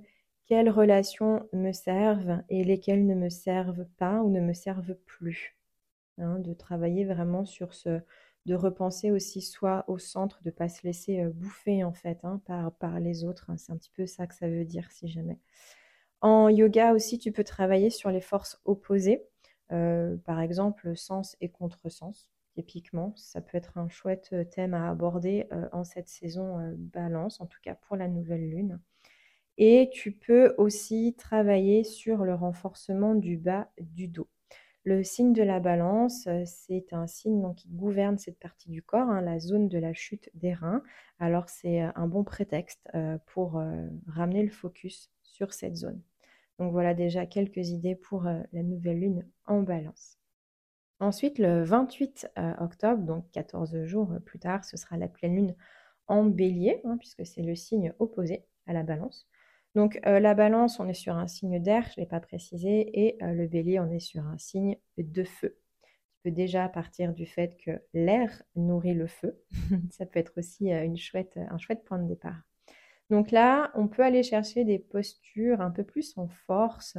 quelles 0.51 0.69
relations 0.69 1.49
me 1.53 1.71
servent 1.71 2.43
et 2.49 2.65
lesquelles 2.65 3.07
ne 3.07 3.15
me 3.15 3.29
servent 3.29 3.87
pas 3.99 4.21
ou 4.21 4.31
ne 4.31 4.41
me 4.41 4.53
servent 4.53 4.97
plus. 5.07 5.57
Hein, 6.19 6.41
de 6.41 6.53
travailler 6.55 7.05
vraiment 7.05 7.45
sur 7.45 7.73
ce, 7.73 8.01
de 8.47 8.55
repenser 8.57 9.13
aussi 9.13 9.43
soit 9.43 9.85
au 9.87 9.99
centre, 9.99 10.43
de 10.43 10.49
ne 10.49 10.55
pas 10.55 10.69
se 10.69 10.83
laisser 10.83 11.21
euh, 11.21 11.31
bouffer 11.31 11.85
en 11.85 11.93
fait 11.93 12.19
hein, 12.25 12.43
par, 12.47 12.73
par 12.73 12.99
les 12.99 13.23
autres. 13.23 13.49
Hein. 13.49 13.59
C'est 13.59 13.71
un 13.71 13.77
petit 13.77 13.93
peu 13.95 14.07
ça 14.07 14.27
que 14.27 14.35
ça 14.35 14.49
veut 14.49 14.65
dire 14.65 14.91
si 14.91 15.07
jamais. 15.07 15.39
En 16.21 16.49
yoga 16.49 16.95
aussi, 16.95 17.21
tu 17.21 17.31
peux 17.31 17.45
travailler 17.45 17.89
sur 17.89 18.11
les 18.11 18.21
forces 18.21 18.61
opposées, 18.65 19.23
euh, 19.71 20.17
par 20.25 20.41
exemple 20.41 20.97
sens 20.97 21.37
et 21.41 21.49
contresens. 21.49 22.29
Typiquement, 22.57 23.13
ça 23.15 23.41
peut 23.41 23.57
être 23.57 23.79
un 23.79 23.89
chouette 23.89 24.31
euh, 24.33 24.43
thème 24.43 24.75
à 24.75 24.91
aborder 24.91 25.47
en 25.71 25.85
cette 25.85 26.09
saison 26.09 26.75
balance, 26.77 27.41
en 27.41 27.47
tout 27.47 27.61
cas 27.63 27.77
pour 27.77 27.95
la 27.95 28.09
nouvelle 28.09 28.51
lune. 28.51 28.81
Et 29.63 29.91
tu 29.93 30.11
peux 30.11 30.55
aussi 30.57 31.15
travailler 31.19 31.85
sur 31.85 32.25
le 32.25 32.35
renforcement 32.35 33.15
du 33.15 33.37
bas 33.37 33.71
du 33.79 34.09
dos. 34.09 34.27
Le 34.85 35.05
signe 35.05 35.35
de 35.35 35.43
la 35.43 35.61
balance, 35.61 36.27
euh, 36.29 36.45
c'est 36.47 36.95
un 36.95 37.07
signe 37.07 37.55
qui 37.55 37.69
gouverne 37.69 38.17
cette 38.17 38.39
partie 38.39 38.71
du 38.71 38.83
corps, 38.83 39.11
hein, 39.11 39.21
la 39.21 39.39
zone 39.39 39.69
de 39.69 39.77
la 39.77 39.93
chute 39.93 40.31
des 40.33 40.55
reins. 40.55 40.83
Alors 41.19 41.51
c'est 41.51 41.83
euh, 41.83 41.91
un 41.95 42.07
bon 42.07 42.25
prétexte 42.25 42.89
euh, 42.95 43.19
pour 43.27 43.63
ramener 44.07 44.43
le 44.43 44.49
focus 44.49 45.11
sur 45.23 45.53
cette 45.53 45.77
zone. 45.77 46.01
Donc 46.59 46.73
voilà 46.73 46.95
déjà 46.95 47.27
quelques 47.27 47.69
idées 47.69 47.97
pour 47.97 48.25
la 48.25 48.63
nouvelle 48.63 49.01
lune 49.01 49.27
en 49.45 49.61
balance. 49.61 50.17
Ensuite, 51.01 51.39
le 51.39 51.65
28 51.65 52.29
octobre, 52.61 53.03
donc 53.03 53.31
14 53.33 53.85
jours 53.85 54.15
plus 54.25 54.39
tard, 54.39 54.65
ce 54.65 54.79
sera 54.79 54.97
la 54.97 55.09
pleine 55.09 55.35
lune 55.35 55.55
en 56.07 56.25
bélier, 56.25 56.81
hein, 56.85 56.97
puisque 56.99 57.27
c'est 57.27 57.43
le 57.43 57.55
signe 57.55 57.93
opposé 57.99 58.45
à 58.67 58.73
la 58.73 58.83
balance. 58.83 59.27
Donc 59.75 60.01
euh, 60.07 60.19
la 60.19 60.35
balance, 60.35 60.81
on 60.81 60.89
est 60.89 60.95
sur 60.95 61.17
un 61.17 61.29
signe 61.29 61.63
d'air, 61.63 61.85
je 61.85 62.01
ne 62.01 62.05
l'ai 62.05 62.09
pas 62.09 62.21
précisé, 62.21 63.05
et 63.05 63.23
euh, 63.23 63.33
le 63.33 63.47
bélier, 63.47 63.79
on 63.79 63.91
est 63.91 64.01
sur 64.01 64.27
un 64.27 64.39
signe 64.39 64.77
de 64.99 65.23
feu. 65.25 65.57
Tu 65.83 66.19
peux 66.25 66.31
déjà 66.31 66.69
partir 66.69 67.13
du 67.13 67.25
fait 67.25 67.57
que 67.65 67.81
l'air 67.95 68.43
nourrit 68.57 68.95
le 68.95 69.07
feu. 69.07 69.41
Ça 69.91 70.07
peut 70.07 70.19
être 70.19 70.33
aussi 70.37 70.73
euh, 70.73 70.85
une 70.85 70.97
chouette, 70.97 71.39
un 71.51 71.59
chouette 71.59 71.85
point 71.85 71.99
de 71.99 72.09
départ. 72.09 72.41
Donc 73.11 73.31
là, 73.31 73.71
on 73.75 73.89
peut 73.89 74.03
aller 74.03 74.23
chercher 74.23 74.65
des 74.65 74.79
postures 74.79 75.61
un 75.61 75.71
peu 75.71 75.85
plus 75.85 76.17
en 76.17 76.29
force, 76.29 76.97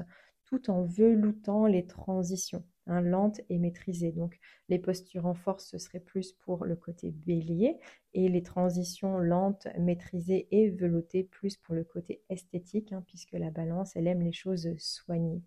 tout 0.52 0.70
en 0.70 0.84
veloutant 0.84 1.66
les 1.66 1.88
transitions. 1.88 2.64
Hein, 2.88 3.02
lente 3.02 3.40
et 3.50 3.58
maîtrisée. 3.58 4.12
Donc 4.12 4.40
les 4.68 4.80
postures 4.80 5.26
en 5.26 5.36
force, 5.36 5.70
ce 5.70 5.78
serait 5.78 6.00
plus 6.00 6.34
pour 6.34 6.66
le 6.66 6.76
côté 6.76 7.12
bélier 7.12 7.78
et 8.14 8.28
les 8.28 8.44
transitions 8.44 9.20
lentes, 9.20 9.68
maîtrisées 9.78 10.48
et 10.52 10.70
veloutées 10.72 11.24
plus 11.24 11.58
pour 11.58 11.76
le 11.76 11.84
côté 11.84 12.22
esthétique, 12.30 12.92
hein, 12.92 13.04
puisque 13.08 13.34
la 13.34 13.52
balance, 13.52 13.96
elle 13.96 14.08
aime 14.08 14.24
les 14.24 14.34
choses 14.34 14.76
soignées, 14.78 15.42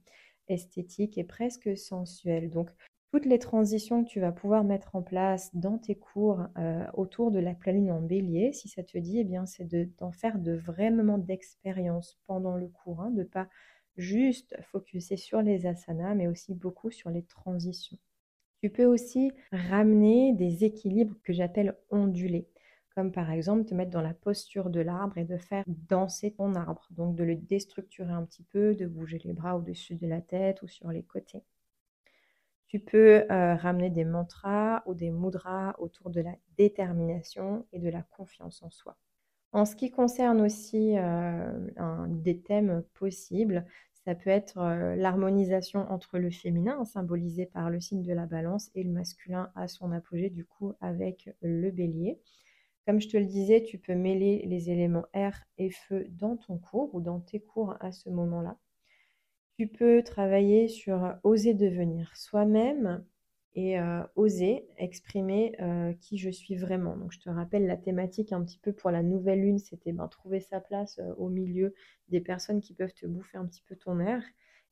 esthétiques 0.49 1.18
et 1.18 1.25
presque 1.25 1.76
sensuelles. 1.76 2.50
Donc 2.50 2.70
toutes 3.11 3.26
les 3.26 3.40
transitions 3.40 4.04
que 4.04 4.08
tu 4.08 4.20
vas 4.20 4.32
pouvoir 4.32 4.64
mettre 4.64 4.94
en 4.94 5.02
place 5.02 5.54
dans 5.54 5.76
tes 5.76 5.96
cours 5.96 6.46
euh, 6.56 6.87
autour 6.94 7.30
de 7.30 7.40
la 7.40 7.54
pleine 7.54 7.90
en 7.90 8.00
bélier, 8.00 8.52
si 8.52 8.68
ça 8.68 8.82
te 8.82 8.96
dit, 8.96 9.18
eh 9.18 9.25
bien 9.25 9.44
c'est 9.44 9.68
d'en 9.99 10.12
faire 10.12 10.38
de 10.38 10.52
vrais 10.52 10.90
moments 10.90 11.18
d'expérience 11.18 12.18
pendant 12.26 12.56
le 12.56 12.68
cours, 12.68 13.02
hein, 13.02 13.11
de 13.11 13.25
pas 13.25 13.49
juste 13.96 14.56
focuser 14.72 15.16
sur 15.16 15.42
les 15.42 15.66
asanas, 15.66 16.14
mais 16.14 16.28
aussi 16.28 16.54
beaucoup 16.54 16.90
sur 16.90 17.10
les 17.10 17.22
transitions. 17.22 17.98
Tu 18.60 18.70
peux 18.70 18.86
aussi 18.86 19.30
ramener 19.52 20.32
des 20.32 20.64
équilibres 20.64 21.16
que 21.22 21.32
j'appelle 21.32 21.76
ondulés, 21.90 22.48
comme 22.94 23.12
par 23.12 23.30
exemple 23.30 23.64
te 23.66 23.74
mettre 23.74 23.90
dans 23.90 24.00
la 24.00 24.14
posture 24.14 24.70
de 24.70 24.80
l'arbre 24.80 25.18
et 25.18 25.24
de 25.24 25.36
faire 25.36 25.64
danser 25.66 26.32
ton 26.32 26.54
arbre, 26.54 26.86
donc 26.90 27.16
de 27.16 27.24
le 27.24 27.36
déstructurer 27.36 28.12
un 28.12 28.24
petit 28.24 28.44
peu, 28.44 28.74
de 28.74 28.86
bouger 28.86 29.20
les 29.24 29.32
bras 29.32 29.56
au-dessus 29.56 29.96
de 29.96 30.06
la 30.06 30.20
tête 30.20 30.62
ou 30.62 30.68
sur 30.68 30.90
les 30.90 31.02
côtés. 31.02 31.42
Tu 32.68 32.80
peux 32.80 33.24
euh, 33.30 33.54
ramener 33.54 33.90
des 33.90 34.04
mantras 34.04 34.82
ou 34.86 34.94
des 34.94 35.10
mudras 35.10 35.76
autour 35.78 36.10
de 36.10 36.20
la 36.20 36.34
détermination 36.56 37.66
et 37.72 37.78
de 37.78 37.88
la 37.88 38.02
confiance 38.02 38.62
en 38.62 38.70
soi. 38.70 38.96
En 39.54 39.64
ce 39.64 39.76
qui 39.76 39.92
concerne 39.92 40.40
aussi 40.40 40.99
euh, 40.99 41.49
des 42.08 42.40
thèmes 42.40 42.82
possibles, 42.94 43.64
ça 44.04 44.16
peut 44.16 44.30
être 44.30 44.58
euh, 44.58 44.96
l'harmonisation 44.96 45.88
entre 45.92 46.18
le 46.18 46.32
féminin, 46.32 46.84
symbolisé 46.84 47.46
par 47.46 47.70
le 47.70 47.78
signe 47.78 48.02
de 48.02 48.12
la 48.12 48.26
balance, 48.26 48.73
et 48.75 48.82
le 48.82 48.90
masculin 48.90 49.52
à 49.54 49.68
son 49.68 49.92
apogée, 49.92 50.28
du 50.28 50.44
coup, 50.44 50.73
avec 50.80 51.30
le 51.40 51.70
bélier. 51.70 52.18
Comme 52.84 53.00
je 53.00 53.08
te 53.08 53.16
le 53.16 53.26
disais, 53.26 53.62
tu 53.62 53.78
peux 53.78 53.94
mêler 53.94 54.42
les 54.44 54.70
éléments 54.70 55.06
air 55.12 55.44
et 55.56 55.70
feu 55.70 56.04
dans 56.11 56.37
ton 56.37 56.58
cours 56.58 56.92
ou 56.92 57.00
dans 57.00 57.20
tes 57.20 57.38
cours 57.38 57.76
à 57.78 57.92
ce 57.92 58.11
moment-là. 58.11 58.58
Tu 59.56 59.68
peux 59.68 60.02
travailler 60.02 60.66
sur 60.66 61.14
oser 61.23 61.54
devenir 61.54 62.11
soi-même 62.16 63.04
et 63.54 63.78
euh, 63.78 64.02
oser 64.16 64.66
exprimer 64.78 65.54
euh, 65.61 65.92
qui 66.00 66.18
je 66.18 66.30
suis 66.30 66.56
vraiment. 66.56 66.96
Donc 66.96 67.12
je 67.12 67.20
te 67.20 67.30
rappelle 67.30 67.66
la 67.66 67.76
thématique 67.76 68.32
un 68.32 68.42
petit 68.42 68.58
peu 68.58 68.73
pour 68.73 68.90
la 68.90 69.02
nouvelle 69.02 69.42
lune, 69.42 69.58
c'était 69.58 69.92
ben, 69.92 70.08
trouver 70.08 70.40
sa 70.40 70.61
place 70.61 70.99
euh, 70.99 71.14
au 71.16 71.28
milieu 71.28 71.75
des 72.08 72.20
personnes 72.20 72.61
qui 72.61 72.75
peuvent 72.75 72.94
te 72.94 73.06
bouffer 73.06 73.38
un 73.38 73.46
petit 73.46 73.62
peu 73.62 73.76
ton 73.76 74.00
air. 74.00 74.23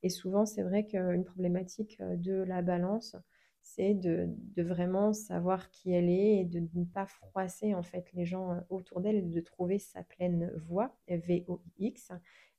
Et 0.02 0.08
souvent 0.08 0.46
c'est 0.46 0.62
vrai 0.62 0.84
qu'une 0.84 1.24
problématique 1.24 2.02
de 2.02 2.42
la 2.42 2.60
balance, 2.60 3.14
c'est 3.60 3.94
de, 3.94 4.26
de, 4.56 4.62
vraiment 4.64 5.12
savoir 5.12 5.70
qui 5.70 5.92
elle 5.92 6.08
est 6.08 6.40
et 6.40 6.44
de 6.44 6.66
ne 6.74 6.84
pas 6.84 7.06
froisser 7.06 7.76
en 7.76 7.84
fait 7.84 8.12
les 8.12 8.24
gens 8.24 8.60
autour 8.68 9.00
d'elle, 9.00 9.30
de 9.30 9.40
trouver 9.40 9.78
sa 9.78 10.02
pleine 10.02 10.50
voix, 10.66 10.96
V-O-I-X. 11.06 12.10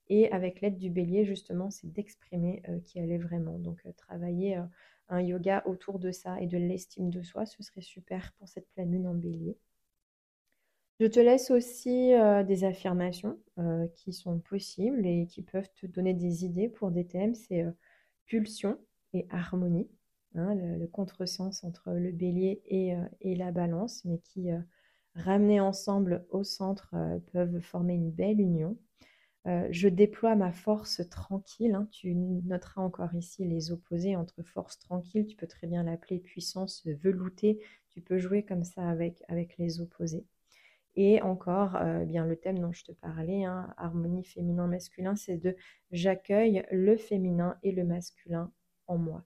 Et 0.08 0.32
avec 0.32 0.62
l'aide 0.62 0.78
du 0.78 0.88
bélier, 0.88 1.26
justement, 1.26 1.70
c'est 1.70 1.92
d'exprimer 1.92 2.62
qui 2.84 2.98
elle 2.98 3.12
est 3.12 3.18
vraiment. 3.18 3.58
Donc 3.58 3.86
travailler 3.98 4.58
un 5.08 5.20
yoga 5.20 5.62
autour 5.66 5.98
de 5.98 6.10
ça 6.12 6.40
et 6.40 6.46
de 6.46 6.58
l'estime 6.58 7.10
de 7.10 7.22
soi, 7.22 7.46
ce 7.46 7.62
serait 7.62 7.82
super 7.82 8.32
pour 8.38 8.48
cette 8.48 8.68
pleine 8.70 8.92
lune 8.92 9.06
en 9.06 9.14
bélier. 9.14 9.56
Je 11.00 11.06
te 11.06 11.18
laisse 11.18 11.50
aussi 11.50 12.14
euh, 12.14 12.44
des 12.44 12.62
affirmations 12.64 13.38
euh, 13.58 13.88
qui 13.96 14.12
sont 14.12 14.38
possibles 14.38 15.04
et 15.04 15.26
qui 15.26 15.42
peuvent 15.42 15.68
te 15.74 15.86
donner 15.86 16.14
des 16.14 16.44
idées 16.44 16.68
pour 16.68 16.92
des 16.92 17.04
thèmes. 17.04 17.34
C'est 17.34 17.64
euh, 17.64 17.72
pulsion 18.26 18.78
et 19.12 19.26
harmonie, 19.30 19.88
hein, 20.36 20.54
le, 20.54 20.86
contresens 20.86 21.64
entre 21.64 21.92
le 21.92 22.12
bélier 22.12 22.62
et, 22.66 22.94
et 23.20 23.34
la 23.34 23.52
balance, 23.52 24.04
mais 24.04 24.18
qui, 24.18 24.48
ramenés 25.14 25.60
ensemble 25.60 26.24
au 26.30 26.42
centre, 26.42 26.94
peuvent 27.32 27.60
former 27.60 27.94
une 27.94 28.10
belle 28.10 28.40
union. 28.40 28.76
Euh, 29.46 29.68
je 29.70 29.88
déploie 29.88 30.36
ma 30.36 30.52
force 30.52 31.02
tranquille. 31.10 31.74
Hein. 31.74 31.86
Tu 31.90 32.14
noteras 32.14 32.80
encore 32.80 33.14
ici 33.14 33.44
les 33.44 33.72
opposés 33.72 34.16
entre 34.16 34.42
force 34.42 34.78
tranquille. 34.78 35.26
Tu 35.26 35.36
peux 35.36 35.46
très 35.46 35.66
bien 35.66 35.82
l'appeler 35.82 36.18
puissance 36.18 36.86
veloutée. 36.86 37.60
Tu 37.90 38.00
peux 38.00 38.18
jouer 38.18 38.42
comme 38.42 38.64
ça 38.64 38.88
avec, 38.88 39.22
les 39.58 39.80
opposés. 39.80 40.24
Et 40.96 41.20
encore, 41.22 41.76
euh, 41.76 42.00
eh 42.02 42.06
bien 42.06 42.24
le 42.24 42.36
thème 42.36 42.58
dont 42.58 42.72
je 42.72 42.84
te 42.84 42.92
parlais, 42.92 43.44
hein, 43.44 43.74
harmonie 43.76 44.24
féminin-masculin, 44.24 45.16
c'est 45.16 45.36
de 45.36 45.56
j'accueille 45.90 46.64
le 46.70 46.96
féminin 46.96 47.58
et 47.62 47.72
le 47.72 47.84
masculin 47.84 48.50
en 48.86 48.96
moi. 48.96 49.24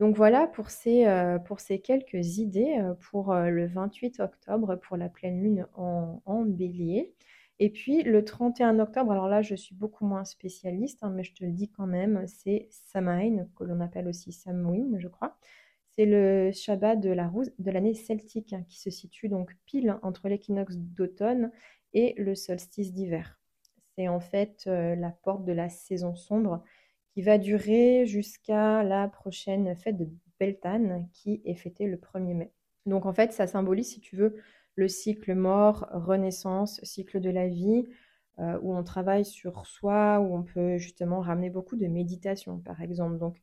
Donc 0.00 0.16
voilà 0.16 0.48
pour 0.48 0.70
ces, 0.70 1.06
euh, 1.06 1.38
pour 1.38 1.60
ces 1.60 1.80
quelques 1.80 2.38
idées 2.38 2.76
pour 3.00 3.32
le 3.34 3.66
28 3.66 4.20
octobre, 4.20 4.76
pour 4.76 4.96
la 4.96 5.08
pleine 5.08 5.40
lune 5.42 5.66
en 5.76 6.42
bélier. 6.44 7.14
Et 7.62 7.70
puis 7.70 8.02
le 8.02 8.24
31 8.24 8.80
octobre, 8.80 9.12
alors 9.12 9.28
là 9.28 9.40
je 9.40 9.54
suis 9.54 9.76
beaucoup 9.76 10.04
moins 10.04 10.24
spécialiste, 10.24 10.98
hein, 11.04 11.10
mais 11.10 11.22
je 11.22 11.32
te 11.32 11.44
le 11.44 11.52
dis 11.52 11.70
quand 11.70 11.86
même, 11.86 12.26
c'est 12.26 12.66
Samhain, 12.70 13.46
que 13.56 13.62
l'on 13.62 13.78
appelle 13.78 14.08
aussi 14.08 14.32
Samhain, 14.32 14.98
je 14.98 15.06
crois. 15.06 15.38
C'est 15.92 16.04
le 16.04 16.50
Shabbat 16.50 16.98
de 16.98 17.70
l'année 17.70 17.94
celtique 17.94 18.52
hein, 18.52 18.64
qui 18.68 18.80
se 18.80 18.90
situe 18.90 19.28
donc 19.28 19.54
pile 19.64 19.96
entre 20.02 20.28
l'équinoxe 20.28 20.74
d'automne 20.76 21.52
et 21.92 22.14
le 22.18 22.34
solstice 22.34 22.92
d'hiver. 22.92 23.38
C'est 23.96 24.08
en 24.08 24.18
fait 24.18 24.64
euh, 24.66 24.96
la 24.96 25.12
porte 25.12 25.44
de 25.44 25.52
la 25.52 25.68
saison 25.68 26.16
sombre 26.16 26.64
qui 27.14 27.22
va 27.22 27.38
durer 27.38 28.06
jusqu'à 28.06 28.82
la 28.82 29.06
prochaine 29.06 29.76
fête 29.76 29.98
de 29.98 30.08
Beltane 30.40 31.08
qui 31.12 31.40
est 31.44 31.54
fêtée 31.54 31.86
le 31.86 31.96
1er 31.96 32.34
mai. 32.34 32.52
Donc 32.86 33.06
en 33.06 33.12
fait, 33.12 33.32
ça 33.32 33.46
symbolise, 33.46 33.90
si 33.90 34.00
tu 34.00 34.16
veux, 34.16 34.34
le 34.74 34.88
cycle 34.88 35.34
mort, 35.34 35.86
renaissance, 35.92 36.80
cycle 36.82 37.20
de 37.20 37.30
la 37.30 37.48
vie, 37.48 37.86
euh, 38.38 38.58
où 38.62 38.74
on 38.74 38.82
travaille 38.82 39.24
sur 39.24 39.66
soi, 39.66 40.18
où 40.20 40.34
on 40.34 40.42
peut 40.42 40.78
justement 40.78 41.20
ramener 41.20 41.50
beaucoup 41.50 41.76
de 41.76 41.86
méditation, 41.86 42.58
par 42.60 42.80
exemple. 42.80 43.18
Donc, 43.18 43.42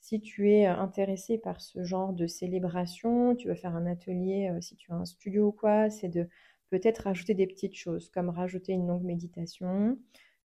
si 0.00 0.20
tu 0.20 0.50
es 0.50 0.66
intéressé 0.66 1.38
par 1.38 1.60
ce 1.60 1.82
genre 1.82 2.12
de 2.12 2.26
célébration, 2.26 3.34
tu 3.34 3.48
veux 3.48 3.54
faire 3.54 3.74
un 3.74 3.86
atelier, 3.86 4.50
euh, 4.50 4.60
si 4.60 4.76
tu 4.76 4.92
as 4.92 4.94
un 4.94 5.04
studio 5.04 5.48
ou 5.48 5.52
quoi, 5.52 5.90
c'est 5.90 6.08
de 6.08 6.28
peut-être 6.70 7.00
rajouter 7.04 7.34
des 7.34 7.46
petites 7.46 7.74
choses, 7.74 8.08
comme 8.10 8.28
rajouter 8.28 8.72
une 8.72 8.86
longue 8.86 9.02
méditation. 9.02 9.98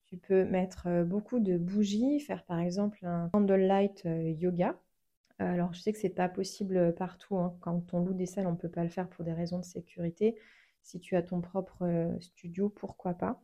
Tu 0.06 0.16
peux 0.16 0.44
mettre 0.44 0.86
euh, 0.86 1.04
beaucoup 1.04 1.38
de 1.38 1.58
bougies, 1.58 2.20
faire 2.20 2.44
par 2.44 2.60
exemple 2.60 2.98
un 3.04 3.28
candlelight 3.32 4.04
yoga. 4.06 4.80
Alors, 5.38 5.72
je 5.72 5.80
sais 5.80 5.92
que 5.92 5.98
c'est 5.98 6.08
pas 6.10 6.28
possible 6.28 6.94
partout. 6.94 7.36
Hein. 7.36 7.56
Quand 7.60 7.92
on 7.92 8.00
loue 8.00 8.14
des 8.14 8.26
salles, 8.26 8.46
on 8.46 8.52
ne 8.52 8.56
peut 8.56 8.70
pas 8.70 8.84
le 8.84 8.90
faire 8.90 9.08
pour 9.08 9.24
des 9.24 9.32
raisons 9.32 9.58
de 9.58 9.64
sécurité. 9.64 10.36
Si 10.82 11.00
tu 11.00 11.16
as 11.16 11.22
ton 11.22 11.40
propre 11.40 12.16
studio, 12.20 12.68
pourquoi 12.68 13.14
pas? 13.14 13.42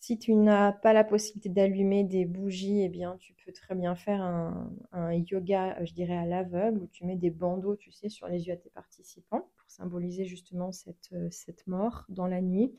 Si 0.00 0.18
tu 0.18 0.34
n'as 0.34 0.72
pas 0.72 0.92
la 0.92 1.04
possibilité 1.04 1.48
d'allumer 1.48 2.04
des 2.04 2.24
bougies, 2.24 2.82
eh 2.82 2.88
bien, 2.88 3.16
tu 3.18 3.34
peux 3.34 3.52
très 3.52 3.74
bien 3.76 3.94
faire 3.94 4.20
un, 4.20 5.12
yoga, 5.12 5.82
je 5.84 5.92
dirais, 5.94 6.16
à 6.16 6.26
l'aveugle, 6.26 6.82
où 6.82 6.86
tu 6.88 7.04
mets 7.04 7.16
des 7.16 7.30
bandeaux, 7.30 7.76
tu 7.76 7.92
sais, 7.92 8.08
sur 8.08 8.26
les 8.26 8.48
yeux 8.48 8.54
à 8.54 8.56
tes 8.56 8.70
participants, 8.70 9.48
pour 9.56 9.70
symboliser 9.70 10.24
justement 10.24 10.72
cette, 10.72 11.14
cette 11.30 11.66
mort 11.68 12.04
dans 12.08 12.26
la 12.26 12.40
nuit. 12.40 12.74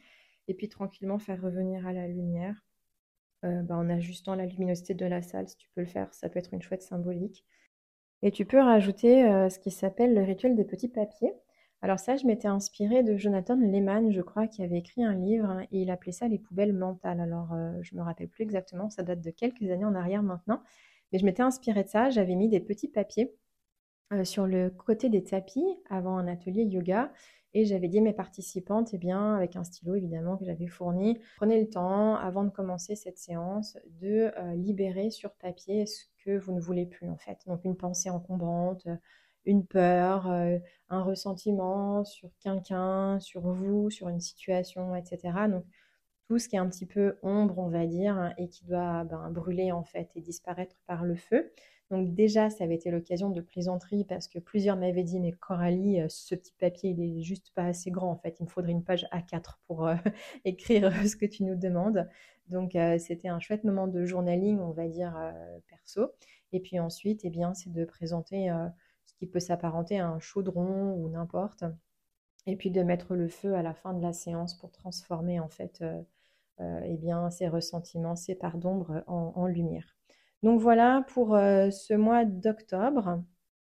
Et 0.50 0.54
puis 0.54 0.68
tranquillement 0.68 1.18
faire 1.18 1.42
revenir 1.42 1.88
à 1.88 1.94
la 1.94 2.08
lumière. 2.08 2.62
Bah, 3.44 3.76
en 3.76 3.90
ajustant 3.90 4.36
la 4.36 4.46
luminosité 4.46 4.94
de 4.94 5.06
la 5.06 5.22
salle, 5.22 5.50
si 5.50 5.58
tu 5.58 5.70
peux 5.76 5.82
le 5.82 5.88
faire, 5.88 6.14
ça 6.14 6.30
peut 6.30 6.40
être 6.40 6.54
une 6.54 6.62
chouette 6.62 6.82
symbolique. 6.82 7.46
Et 8.26 8.32
tu 8.32 8.46
peux 8.46 8.60
rajouter 8.60 9.26
euh, 9.26 9.50
ce 9.50 9.60
qui 9.60 9.70
s'appelle 9.70 10.14
le 10.14 10.24
rituel 10.24 10.56
des 10.56 10.64
petits 10.64 10.88
papiers. 10.88 11.34
Alors 11.82 12.00
ça, 12.00 12.16
je 12.16 12.26
m'étais 12.26 12.48
inspirée 12.48 13.04
de 13.04 13.18
Jonathan 13.18 13.58
Lehman, 13.58 14.14
je 14.14 14.22
crois, 14.22 14.48
qui 14.48 14.64
avait 14.64 14.78
écrit 14.78 15.04
un 15.04 15.14
livre 15.14 15.50
hein, 15.50 15.64
et 15.74 15.82
il 15.82 15.92
appelait 15.92 16.14
ça 16.14 16.30
les 16.30 16.40
poubelles 16.40 16.72
mentales. 16.72 17.20
Alors 17.20 17.52
euh, 17.52 17.74
je 17.82 17.96
me 17.98 18.02
rappelle 18.02 18.30
plus 18.30 18.44
exactement, 18.44 18.90
ça 18.90 19.04
date 19.04 19.20
de 19.20 19.30
quelques 19.30 19.70
années 19.70 19.84
en 19.84 19.94
arrière 19.94 20.24
maintenant, 20.24 20.64
mais 21.12 21.20
je 21.20 21.26
m'étais 21.26 21.44
inspirée 21.44 21.84
de 21.84 21.90
ça. 21.90 22.12
J'avais 22.12 22.36
mis 22.36 22.48
des 22.48 22.62
petits 22.62 22.88
papiers 22.88 23.36
euh, 24.14 24.24
sur 24.24 24.48
le 24.48 24.70
côté 24.70 25.10
des 25.10 25.26
tapis 25.26 25.66
avant 25.90 26.18
un 26.18 26.30
atelier 26.30 26.64
yoga 26.64 27.12
et 27.54 27.66
j'avais 27.66 27.90
dit 27.90 28.00
à 28.00 28.02
mes 28.02 28.14
participantes, 28.14 28.92
eh 28.94 28.98
bien, 28.98 29.36
avec 29.36 29.58
un 29.58 29.66
stylo 29.66 29.96
évidemment 29.96 30.38
que 30.38 30.46
j'avais 30.46 30.68
fourni, 30.68 31.20
prenez 31.36 31.60
le 31.60 31.70
temps, 31.70 32.16
avant 32.16 32.46
de 32.46 32.50
commencer 32.50 32.96
cette 32.96 33.18
séance, 33.18 33.78
de 34.02 34.32
libérer 34.56 35.12
sur 35.12 35.34
papier 35.34 35.86
ce 35.86 36.06
que 36.24 36.38
vous 36.38 36.54
ne 36.54 36.62
voulez 36.62 36.86
plus 36.86 37.10
en 37.10 37.18
fait. 37.18 37.40
Donc 37.48 37.64
une 37.66 37.76
pensée 37.76 38.10
encombrante, 38.10 38.88
une 39.46 39.66
peur, 39.66 40.30
euh, 40.32 40.58
un 40.90 41.04
ressentiment 41.04 42.04
sur 42.06 42.30
quelqu'un, 42.40 43.20
sur 43.20 43.42
vous, 43.42 43.90
sur 43.90 44.10
une 44.10 44.20
situation, 44.20 44.96
etc. 44.96 45.48
Donc 45.50 45.66
tout 46.28 46.40
ce 46.40 46.48
qui 46.48 46.56
est 46.56 46.60
un 46.60 46.70
petit 46.70 46.86
peu 46.86 47.18
ombre, 47.22 47.60
on 47.60 47.70
va 47.70 47.86
dire, 47.86 48.18
hein, 48.18 48.34
et 48.38 48.48
qui 48.50 48.66
doit 48.66 49.04
ben, 49.04 49.30
brûler 49.32 49.72
en 49.72 49.84
fait 49.84 50.10
et 50.16 50.22
disparaître 50.22 50.76
par 50.88 51.04
le 51.04 51.16
feu. 51.16 51.52
Donc 51.94 52.16
déjà, 52.16 52.50
ça 52.50 52.64
avait 52.64 52.74
été 52.74 52.90
l'occasion 52.90 53.30
de 53.30 53.40
plaisanterie 53.40 54.04
parce 54.04 54.28
que 54.28 54.40
plusieurs 54.40 54.78
m'avaient 54.78 55.04
dit, 55.04 55.20
mais 55.20 55.32
Coralie, 55.32 56.02
euh, 56.02 56.08
ce 56.10 56.34
petit 56.34 56.56
papier, 56.58 56.90
il 56.90 57.00
est 57.20 57.22
juste 57.22 57.52
pas 57.54 57.66
assez 57.66 57.92
grand 57.92 58.10
en 58.10 58.16
fait. 58.16 58.40
Il 58.40 58.46
me 58.46 58.50
faudrait 58.50 58.72
une 58.72 58.84
page 58.84 59.06
A4 59.12 59.60
pour 59.68 59.86
euh, 59.86 59.96
écrire 60.44 60.92
ce 61.08 61.16
que 61.16 61.28
tu 61.28 61.44
nous 61.44 61.54
demandes. 61.54 62.10
Donc 62.48 62.76
euh, 62.76 62.98
c'était 62.98 63.28
un 63.28 63.40
chouette 63.40 63.64
moment 63.64 63.86
de 63.88 64.06
journaling, 64.06 64.58
on 64.60 64.72
va 64.72 64.88
dire, 64.88 65.14
perso. 65.68 66.10
Et 66.52 66.62
puis 66.62 66.80
ensuite, 66.80 67.26
eh 67.26 67.30
bien, 67.30 67.54
c'est 67.54 67.72
de 67.72 67.86
présenter 67.86 68.50
ce 69.06 69.14
qui 69.14 69.28
peut 69.28 69.40
s'apparenter 69.40 70.00
à 70.00 70.08
un 70.08 70.20
chaudron 70.20 70.96
ou 70.96 71.10
n'importe. 71.10 71.64
Et 72.48 72.56
puis 72.56 72.72
de 72.72 72.82
mettre 72.82 73.14
le 73.14 73.28
feu 73.28 73.54
à 73.54 73.62
la 73.62 73.76
fin 73.76 73.94
de 73.94 74.02
la 74.02 74.14
séance 74.14 74.58
pour 74.58 74.72
transformer 74.72 75.40
en 75.40 75.48
fait 75.48 75.84
eh 76.60 76.98
bien, 76.98 77.30
ces 77.30 77.48
ressentiments, 77.48 78.16
ces 78.16 78.34
parts 78.34 78.58
d'ombre 78.58 79.04
en 79.06 79.46
lumière. 79.46 79.96
Donc 80.44 80.60
voilà 80.60 81.06
pour 81.14 81.36
euh, 81.36 81.70
ce 81.72 81.94
mois 81.94 82.26
d'octobre. 82.26 83.24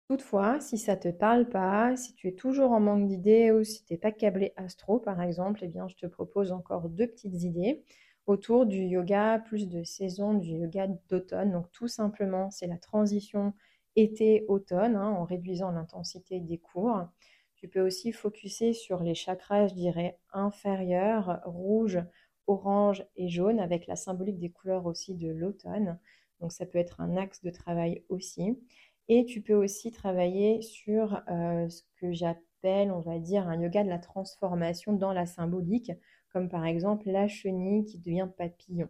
Toutefois, 0.10 0.60
si 0.62 0.77
ça 0.77 0.97
te 0.97 1.10
parle 1.10 1.49
pas, 1.49 1.95
si 1.97 2.15
tu 2.15 2.27
es 2.29 2.34
toujours 2.34 2.71
en 2.71 2.79
manque 2.79 3.08
d'idées 3.08 3.51
ou 3.51 3.63
si 3.63 3.86
tu 3.86 3.93
n'es 3.93 3.99
pas 3.99 4.12
câblé 4.12 4.53
astro 4.58 4.99
par 4.99 5.21
exemple, 5.21 5.62
eh 5.63 5.67
bien 5.67 5.88
je 5.88 5.95
te 5.95 6.08
propose 6.08 6.51
encore 6.51 6.89
deux 6.89 7.08
petites 7.08 7.43
idées 7.43 7.84
autour 8.27 8.65
du 8.67 8.79
yoga 8.84 9.39
plus 9.39 9.67
de 9.67 9.84
saison, 9.84 10.34
du 10.36 10.49
yoga 10.49 10.88
d'automne. 11.10 11.51
Donc 11.51 11.71
tout 11.71 11.88
simplement, 11.88 12.51
c'est 12.51 12.67
la 12.67 12.77
transition 12.77 13.53
été-automne 13.95 14.95
hein, 14.95 15.10
en 15.12 15.25
réduisant 15.25 15.71
l'intensité 15.71 16.39
des 16.39 16.60
cours. 16.60 17.01
Tu 17.55 17.67
peux 17.67 17.82
aussi 17.82 18.12
focuser 18.13 18.73
sur 18.73 19.03
les 19.03 19.15
chakras, 19.15 19.67
je 19.67 19.73
dirais, 19.73 20.19
inférieurs, 20.34 21.41
rouge, 21.45 21.99
orange 22.47 23.05
et 23.15 23.29
jaune, 23.29 23.60
avec 23.60 23.88
la 23.88 23.95
symbolique 23.95 24.39
des 24.39 24.49
couleurs 24.51 24.86
aussi 24.86 25.15
de 25.15 25.29
l'automne. 25.29 25.99
Donc 26.39 26.52
ça 26.52 26.65
peut 26.65 26.78
être 26.78 27.02
un 27.02 27.17
axe 27.17 27.41
de 27.43 27.49
travail 27.49 28.04
aussi. 28.10 28.58
Et 29.08 29.25
tu 29.25 29.41
peux 29.41 29.56
aussi 29.56 29.91
travailler 29.91 30.62
sur 30.62 31.21
euh, 31.30 31.67
ce 31.67 31.82
que 31.99 32.12
j'appelle, 32.12 32.91
on 32.91 32.99
va 32.99 33.19
dire, 33.19 33.47
un 33.47 33.60
yoga 33.60 33.84
de 33.84 33.89
la 33.89 33.99
transformation 33.99 34.93
dans 34.93 35.13
la 35.13 35.25
symbolique, 35.25 35.91
comme 36.32 36.47
par 36.47 36.65
exemple 36.65 37.10
la 37.10 37.28
chenille 37.28 37.86
qui 37.86 37.97
devient 37.97 38.30
papillon. 38.38 38.89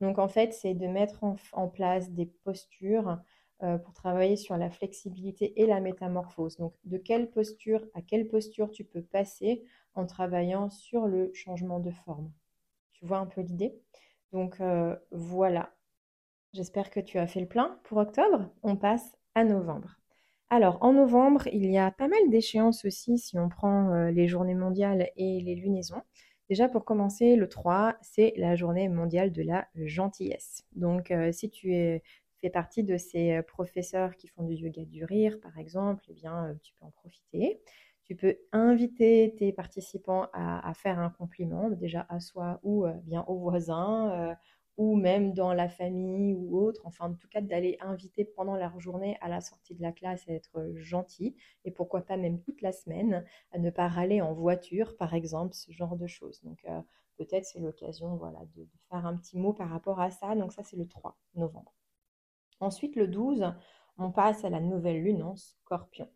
Donc 0.00 0.18
en 0.18 0.28
fait, 0.28 0.54
c'est 0.54 0.74
de 0.74 0.86
mettre 0.86 1.24
en, 1.52 1.68
place 1.68 2.10
des 2.10 2.26
postures 2.26 3.18
euh, 3.62 3.76
pour 3.76 3.92
travailler 3.92 4.36
sur 4.36 4.56
la 4.56 4.70
flexibilité 4.70 5.60
et 5.60 5.66
la 5.66 5.80
métamorphose. 5.80 6.56
Donc 6.56 6.74
de 6.84 6.96
quelle 6.96 7.30
posture 7.30 7.84
à 7.94 8.00
quelle 8.00 8.28
posture 8.28 8.70
tu 8.70 8.84
peux 8.84 9.02
passer 9.02 9.62
en 9.94 10.06
travaillant 10.06 10.70
sur 10.70 11.06
le 11.06 11.30
changement 11.34 11.80
de 11.80 11.90
forme? 11.90 12.32
Tu 12.92 13.04
vois 13.04 13.18
un 13.18 13.26
peu 13.26 13.42
l'idée? 13.42 13.74
Donc 14.32 14.60
euh, 14.60 14.96
voilà, 15.10 15.74
J'espère 16.52 16.90
que 16.90 16.98
tu 16.98 17.18
as 17.18 17.28
fait 17.28 17.40
le 17.40 17.46
plein 17.46 17.78
pour 17.84 17.98
octobre. 17.98 18.50
On 18.64 18.76
passe 18.76 19.16
à 19.36 19.44
novembre. 19.44 19.96
Alors, 20.48 20.78
en 20.80 20.92
novembre, 20.92 21.46
il 21.52 21.70
y 21.70 21.78
a 21.78 21.92
pas 21.92 22.08
mal 22.08 22.28
d'échéances 22.28 22.84
aussi 22.84 23.18
si 23.18 23.38
on 23.38 23.48
prend 23.48 23.92
euh, 23.92 24.10
les 24.10 24.26
journées 24.26 24.56
mondiales 24.56 25.10
et 25.16 25.40
les 25.40 25.54
lunaisons. 25.54 26.02
Déjà, 26.48 26.68
pour 26.68 26.84
commencer, 26.84 27.36
le 27.36 27.48
3, 27.48 27.94
c'est 28.02 28.32
la 28.36 28.56
journée 28.56 28.88
mondiale 28.88 29.30
de 29.30 29.42
la 29.42 29.68
gentillesse. 29.76 30.64
Donc, 30.74 31.12
euh, 31.12 31.30
si 31.30 31.50
tu 31.50 32.00
fais 32.40 32.50
partie 32.50 32.82
de 32.82 32.96
ces 32.96 33.34
euh, 33.36 33.42
professeurs 33.42 34.16
qui 34.16 34.26
font 34.26 34.42
du 34.42 34.54
yoga 34.54 34.84
du 34.84 35.04
rire, 35.04 35.38
par 35.40 35.56
exemple, 35.56 36.04
eh 36.08 36.14
bien, 36.14 36.56
tu 36.64 36.72
peux 36.80 36.84
en 36.84 36.90
profiter. 36.90 37.60
Tu 38.02 38.16
peux 38.16 38.36
inviter 38.50 39.36
tes 39.38 39.52
participants 39.52 40.26
à, 40.32 40.68
à 40.68 40.74
faire 40.74 40.98
un 40.98 41.10
compliment, 41.10 41.70
déjà 41.70 42.06
à 42.08 42.18
soi 42.18 42.58
ou 42.64 42.86
bien 43.04 43.22
aux 43.28 43.38
voisins 43.38 44.34
ou 44.76 44.96
même 44.96 45.34
dans 45.34 45.52
la 45.52 45.68
famille 45.68 46.34
ou 46.34 46.58
autre, 46.58 46.80
enfin 46.84 47.10
en 47.10 47.14
tout 47.14 47.28
cas 47.28 47.40
d'aller 47.40 47.76
inviter 47.80 48.24
pendant 48.24 48.56
leur 48.56 48.78
journée 48.80 49.18
à 49.20 49.28
la 49.28 49.40
sortie 49.40 49.74
de 49.74 49.82
la 49.82 49.92
classe 49.92 50.28
à 50.28 50.32
être 50.32 50.72
gentil 50.74 51.36
et 51.64 51.70
pourquoi 51.70 52.02
pas 52.02 52.16
même 52.16 52.40
toute 52.40 52.62
la 52.62 52.72
semaine 52.72 53.24
à 53.52 53.58
ne 53.58 53.70
pas 53.70 53.88
râler 53.88 54.20
en 54.20 54.32
voiture 54.32 54.96
par 54.96 55.14
exemple, 55.14 55.54
ce 55.54 55.70
genre 55.72 55.96
de 55.96 56.06
choses. 56.06 56.40
Donc 56.42 56.58
euh, 56.66 56.80
peut-être 57.18 57.44
c'est 57.44 57.60
l'occasion 57.60 58.16
voilà, 58.16 58.40
de, 58.56 58.66
faire 58.88 59.06
un 59.06 59.16
petit 59.16 59.38
mot 59.38 59.52
par 59.52 59.68
rapport 59.68 60.00
à 60.00 60.10
ça. 60.10 60.34
Donc 60.34 60.52
ça 60.52 60.62
c'est 60.62 60.76
le 60.76 60.86
3 60.86 61.16
novembre. 61.34 61.74
Ensuite 62.60 62.96
le 62.96 63.06
12, 63.06 63.52
on 63.98 64.10
passe 64.10 64.44
à 64.44 64.50
la 64.50 64.60
nouvelle 64.60 65.02
lune 65.02 65.22
en 65.22 65.36
scorpion. 65.36 66.08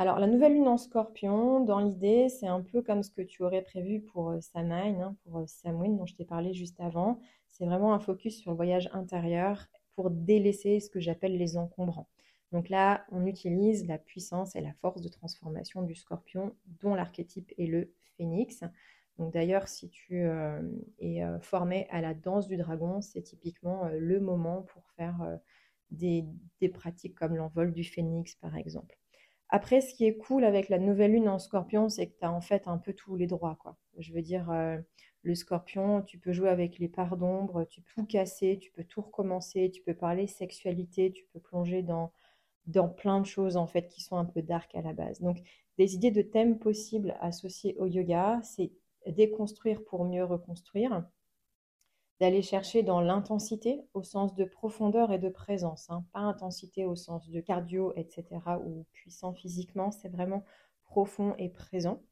Alors, 0.00 0.18
la 0.18 0.26
nouvelle 0.26 0.54
lune 0.54 0.66
en 0.66 0.78
scorpion, 0.78 1.62
dans 1.62 1.78
l'idée, 1.78 2.30
c'est 2.30 2.46
un 2.46 2.62
peu 2.62 2.80
comme 2.80 3.02
ce 3.02 3.10
que 3.10 3.20
tu 3.20 3.42
aurais 3.42 3.60
prévu 3.60 4.00
pour 4.00 4.30
euh, 4.30 4.40
Samhain, 4.40 4.98
hein, 4.98 5.16
pour 5.24 5.40
euh, 5.40 5.88
dont 5.88 6.06
je 6.06 6.14
t'ai 6.14 6.24
parlé 6.24 6.54
juste 6.54 6.80
avant. 6.80 7.20
C'est 7.48 7.66
vraiment 7.66 7.92
un 7.92 7.98
focus 7.98 8.38
sur 8.38 8.50
le 8.50 8.56
voyage 8.56 8.88
intérieur 8.94 9.66
pour 9.94 10.10
délaisser 10.10 10.80
ce 10.80 10.88
que 10.88 11.00
j'appelle 11.00 11.36
les 11.36 11.58
encombrants. 11.58 12.08
Donc 12.50 12.70
là, 12.70 13.04
on 13.12 13.26
utilise 13.26 13.86
la 13.86 13.98
puissance 13.98 14.56
et 14.56 14.62
la 14.62 14.72
force 14.80 15.02
de 15.02 15.08
transformation 15.10 15.82
du 15.82 15.94
scorpion, 15.94 16.56
dont 16.80 16.94
l'archétype 16.94 17.52
est 17.58 17.66
le 17.66 17.92
phénix. 18.16 18.64
Donc 19.18 19.34
d'ailleurs, 19.34 19.68
si 19.68 19.90
tu 19.90 20.22
euh, 20.22 20.62
es 20.98 21.20
formé 21.42 21.86
à 21.90 22.00
la 22.00 22.14
danse 22.14 22.48
du 22.48 22.56
dragon, 22.56 23.02
c'est 23.02 23.20
typiquement 23.20 23.90
le 23.92 24.18
moment 24.18 24.62
pour 24.62 24.82
faire 24.96 25.38
des, 25.90 26.24
pratiques 26.72 27.16
comme 27.16 27.36
l'envol 27.36 27.74
du 27.74 27.84
phénix, 27.84 28.34
par 28.36 28.56
exemple. 28.56 28.99
Après, 29.50 29.80
ce 29.80 29.94
qui 29.94 30.06
est 30.06 30.16
cool 30.16 30.44
avec 30.44 30.68
la 30.68 30.78
nouvelle 30.78 31.12
lune 31.12 31.28
en 31.28 31.38
scorpion, 31.38 31.88
c'est 31.88 32.08
que 32.08 32.18
tu 32.18 32.24
as 32.24 32.32
en 32.32 32.40
fait 32.40 32.66
un 32.68 32.78
peu 32.78 32.92
tous 32.94 33.16
les 33.16 33.26
droits. 33.26 33.56
Quoi. 33.60 33.76
Je 33.98 34.12
veux 34.12 34.22
dire, 34.22 34.50
euh, 34.50 34.78
Le 35.22 35.34
scorpion, 35.34 36.02
tu 36.02 36.18
peux 36.18 36.32
jouer 36.32 36.48
avec 36.48 36.78
les 36.78 36.88
parts 36.88 37.16
d'ombre, 37.16 37.64
tu 37.66 37.82
peux 37.82 37.92
tout 37.96 38.06
casser, 38.06 38.58
tu 38.60 38.70
peux 38.72 38.84
tout 38.84 39.02
recommencer, 39.02 39.70
tu 39.70 39.82
peux 39.82 39.94
parler 39.94 40.26
sexualité, 40.26 41.12
tu 41.12 41.24
peux 41.32 41.40
plonger 41.40 41.82
dans, 41.82 42.12
dans 42.66 42.88
plein 42.88 43.20
de 43.20 43.26
choses 43.26 43.56
en 43.56 43.66
fait 43.66 43.88
qui 43.88 44.00
sont 44.02 44.16
un 44.16 44.24
peu 44.24 44.42
dark 44.42 44.74
à 44.74 44.82
la 44.82 44.92
base. 44.94 45.20
Donc 45.20 45.38
des 45.78 45.94
idées 45.94 46.10
de 46.10 46.22
thèmes 46.22 46.58
possibles 46.58 47.16
associés 47.20 47.76
au 47.78 47.86
yoga, 47.86 48.40
c'est 48.42 48.72
déconstruire 49.06 49.84
pour 49.84 50.04
mieux 50.04 50.24
reconstruire, 50.24 51.04
d'aller 52.20 52.42
chercher 52.42 52.82
dans 52.82 53.00
l'intensité 53.00 53.80
au 53.94 54.02
sens 54.02 54.34
de 54.34 54.44
profondeur 54.44 55.10
et 55.10 55.18
de 55.18 55.30
présence, 55.30 55.88
hein. 55.90 56.04
pas 56.12 56.20
intensité 56.20 56.84
au 56.84 56.94
sens 56.94 57.28
de 57.30 57.40
cardio, 57.40 57.92
etc., 57.96 58.24
ou 58.64 58.84
puissant 58.92 59.32
physiquement, 59.32 59.90
c'est 59.90 60.10
vraiment 60.10 60.44
profond 60.84 61.34
et 61.38 61.48
présent. 61.48 62.02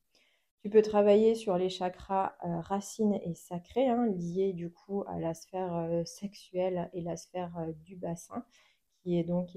Tu 0.62 0.70
peux 0.70 0.82
travailler 0.82 1.34
sur 1.34 1.56
les 1.56 1.68
chakras 1.68 2.34
euh, 2.44 2.60
racines 2.60 3.14
et 3.22 3.34
sacrés, 3.34 3.88
hein, 3.88 4.06
liés 4.06 4.52
du 4.52 4.70
coup 4.72 5.04
à 5.06 5.18
la 5.18 5.32
sphère 5.34 5.74
euh, 5.76 6.04
sexuelle 6.04 6.90
et 6.92 7.00
la 7.00 7.16
sphère 7.16 7.56
euh, 7.58 7.72
du 7.84 7.94
bassin, 7.96 8.44
qui 9.02 9.18
est 9.18 9.24
donc 9.24 9.50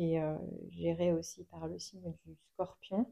gérée 0.69 1.11
aussi 1.11 1.43
par 1.45 1.67
le 1.67 1.79
signe 1.79 2.13
du 2.25 2.35
scorpion. 2.53 3.07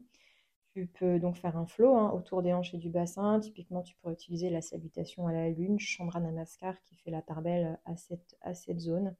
Tu 0.74 0.86
peux 0.86 1.18
donc 1.18 1.36
faire 1.36 1.56
un 1.56 1.66
flow 1.66 1.96
hein, 1.96 2.12
autour 2.14 2.42
des 2.42 2.52
hanches 2.52 2.74
et 2.74 2.78
du 2.78 2.90
bassin. 2.90 3.40
Typiquement, 3.40 3.82
tu 3.82 3.96
pourrais 3.96 4.12
utiliser 4.14 4.50
la 4.50 4.62
salutation 4.62 5.26
à 5.26 5.32
la 5.32 5.50
lune, 5.50 5.80
Chandra 5.80 6.20
Namaskar, 6.20 6.80
qui 6.84 6.94
fait 6.94 7.10
la 7.10 7.22
part 7.22 7.42
belle 7.42 7.80
à 7.86 7.96
cette, 7.96 8.78
zone. 8.78 9.16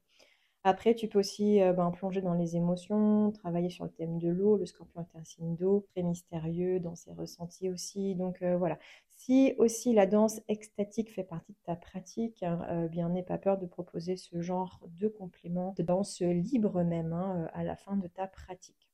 Après, 0.63 0.95
tu 0.95 1.09
peux 1.09 1.19
aussi 1.19 1.61
euh, 1.61 1.73
ben, 1.73 1.91
plonger 1.91 2.21
dans 2.21 2.35
les 2.35 2.55
émotions, 2.55 3.31
travailler 3.31 3.69
sur 3.69 3.83
le 3.83 3.91
thème 3.91 4.17
de 4.17 4.29
l'eau. 4.29 4.55
Le 4.55 4.65
scorpion 4.65 5.01
est 5.01 5.17
un 5.17 5.23
signe 5.25 5.55
d'eau, 5.55 5.85
très 5.91 6.03
mystérieux 6.03 6.79
dans 6.79 6.95
ses 6.95 7.11
ressentis 7.11 7.69
aussi. 7.69 8.15
Donc 8.15 8.41
euh, 8.43 8.55
voilà. 8.57 8.79
Si 9.09 9.53
aussi 9.57 9.93
la 9.93 10.05
danse 10.05 10.39
extatique 10.47 11.11
fait 11.13 11.23
partie 11.23 11.51
de 11.51 11.57
ta 11.65 11.75
pratique, 11.75 12.43
hein, 12.43 12.65
euh, 12.69 12.87
bien 12.87 13.09
n'aie 13.09 13.23
pas 13.23 13.37
peur 13.37 13.57
de 13.57 13.65
proposer 13.65 14.15
ce 14.15 14.39
genre 14.41 14.79
de 14.99 15.09
complément 15.09 15.73
de 15.77 15.83
danse 15.83 16.21
libre 16.21 16.83
même 16.83 17.11
hein, 17.11 17.49
à 17.53 17.63
la 17.63 17.75
fin 17.75 17.97
de 17.97 18.07
ta 18.07 18.27
pratique. 18.27 18.90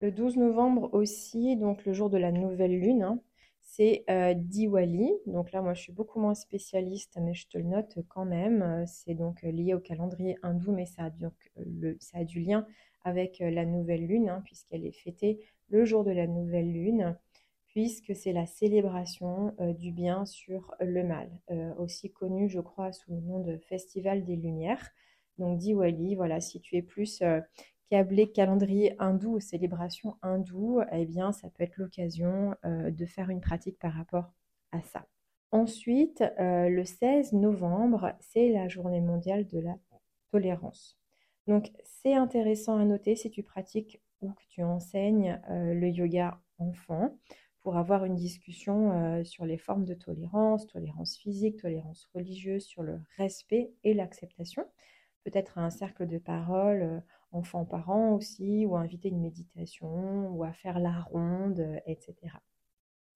Le 0.00 0.12
12 0.12 0.36
novembre 0.36 0.90
aussi, 0.92 1.56
donc 1.56 1.84
le 1.84 1.92
jour 1.92 2.08
de 2.08 2.18
la 2.18 2.30
nouvelle 2.30 2.78
lune, 2.78 3.02
hein, 3.02 3.20
c'est 3.62 4.04
euh, 4.08 4.32
Diwali. 4.32 5.10
Donc 5.26 5.50
là, 5.50 5.60
moi, 5.60 5.74
je 5.74 5.82
suis 5.82 5.92
beaucoup 5.92 6.20
moins 6.20 6.34
spécialiste, 6.34 7.18
mais 7.20 7.34
je 7.34 7.48
te 7.48 7.58
le 7.58 7.64
note 7.64 7.98
quand 8.08 8.24
même. 8.24 8.84
C'est 8.86 9.14
donc 9.14 9.42
euh, 9.42 9.50
lié 9.50 9.74
au 9.74 9.80
calendrier 9.80 10.36
hindou, 10.44 10.70
mais 10.70 10.86
ça 10.86 11.06
a, 11.06 11.10
donc, 11.10 11.34
euh, 11.58 11.96
ça 11.98 12.18
a 12.18 12.24
du 12.24 12.40
lien 12.40 12.64
avec 13.02 13.38
la 13.40 13.64
nouvelle 13.64 14.06
lune, 14.06 14.28
hein, 14.28 14.40
puisqu'elle 14.44 14.86
est 14.86 14.92
fêtée 14.92 15.40
le 15.68 15.84
jour 15.84 16.04
de 16.04 16.12
la 16.12 16.28
nouvelle 16.28 16.70
lune, 16.72 17.18
puisque 17.66 18.14
c'est 18.14 18.32
la 18.32 18.46
célébration 18.46 19.54
du 19.78 19.92
bien 19.92 20.26
sur 20.26 20.74
le 20.80 21.04
mal, 21.04 21.30
aussi 21.78 22.10
connu, 22.10 22.48
je 22.48 22.60
crois, 22.60 22.92
sous 22.92 23.12
le 23.12 23.20
nom 23.20 23.40
de 23.40 23.56
Festival 23.56 24.24
des 24.24 24.36
Lumières. 24.36 24.90
Donc 25.38 25.58
Diwali, 25.58 26.16
voilà, 26.16 26.40
si 26.40 26.60
tu 26.60 26.76
es 26.76 26.82
plus 26.82 27.22
câblé 27.88 28.30
calendrier 28.30 28.94
hindou 28.98 29.36
ou 29.36 29.40
célébration 29.40 30.16
hindou, 30.22 30.80
eh 30.92 31.06
bien, 31.06 31.32
ça 31.32 31.48
peut 31.50 31.64
être 31.64 31.76
l'occasion 31.76 32.54
euh, 32.64 32.90
de 32.90 33.06
faire 33.06 33.30
une 33.30 33.40
pratique 33.40 33.78
par 33.78 33.92
rapport 33.92 34.32
à 34.72 34.82
ça. 34.82 35.06
Ensuite, 35.50 36.22
euh, 36.38 36.68
le 36.68 36.84
16 36.84 37.32
novembre, 37.32 38.12
c'est 38.20 38.50
la 38.50 38.68
journée 38.68 39.00
mondiale 39.00 39.46
de 39.46 39.58
la 39.60 39.76
tolérance. 40.30 40.98
Donc, 41.46 41.72
c'est 41.84 42.14
intéressant 42.14 42.76
à 42.76 42.84
noter 42.84 43.16
si 43.16 43.30
tu 43.30 43.42
pratiques 43.42 44.00
ou 44.20 44.32
que 44.32 44.44
tu 44.50 44.62
enseignes 44.62 45.40
euh, 45.48 45.72
le 45.72 45.88
yoga 45.88 46.38
enfant 46.58 47.16
pour 47.62 47.76
avoir 47.76 48.04
une 48.04 48.14
discussion 48.14 49.22
sur 49.24 49.44
les 49.44 49.58
formes 49.58 49.84
de 49.84 49.92
tolérance, 49.92 50.66
tolérance 50.68 51.18
physique, 51.18 51.60
tolérance 51.60 52.08
religieuse, 52.14 52.64
sur 52.64 52.82
le 52.82 52.98
respect 53.18 53.72
et 53.84 53.92
l'acceptation. 53.92 54.64
Peut-être 55.24 55.58
un 55.58 55.68
cercle 55.68 56.06
de 56.06 56.16
parole 56.18 57.02
enfants-parents 57.32 58.14
aussi, 58.14 58.66
ou 58.66 58.76
à 58.76 58.80
inviter 58.80 59.08
une 59.08 59.20
méditation, 59.20 60.28
ou 60.30 60.44
à 60.44 60.52
faire 60.52 60.78
la 60.78 61.00
ronde, 61.00 61.80
etc. 61.86 62.14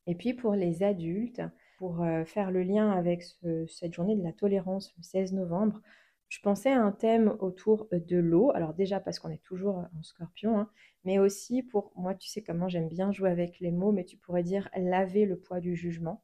Et 0.06 0.14
puis 0.14 0.34
pour 0.34 0.54
les 0.54 0.82
adultes, 0.82 1.42
pour 1.78 2.02
euh, 2.02 2.24
faire 2.24 2.50
le 2.50 2.62
lien 2.62 2.90
avec 2.90 3.24
cette 3.68 3.94
journée 3.94 4.16
de 4.16 4.22
la 4.22 4.32
tolérance 4.32 4.92
le 4.96 5.02
16 5.02 5.32
novembre, 5.32 5.80
je 6.28 6.40
pensais 6.40 6.70
à 6.72 6.80
un 6.80 6.92
thème 6.92 7.36
autour 7.40 7.88
de 7.92 8.16
l'eau. 8.16 8.52
Alors 8.54 8.72
déjà 8.72 9.00
parce 9.00 9.18
qu'on 9.18 9.30
est 9.30 9.42
toujours 9.42 9.84
en 9.98 10.02
scorpion, 10.02 10.58
hein, 10.58 10.70
mais 11.04 11.18
aussi 11.18 11.62
pour, 11.62 11.92
moi 11.94 12.14
tu 12.14 12.28
sais 12.28 12.42
comment 12.42 12.68
j'aime 12.68 12.88
bien 12.88 13.12
jouer 13.12 13.30
avec 13.30 13.60
les 13.60 13.70
mots, 13.70 13.92
mais 13.92 14.04
tu 14.04 14.16
pourrais 14.16 14.42
dire 14.42 14.68
laver 14.76 15.26
le 15.26 15.38
poids 15.38 15.60
du 15.60 15.76
jugement, 15.76 16.22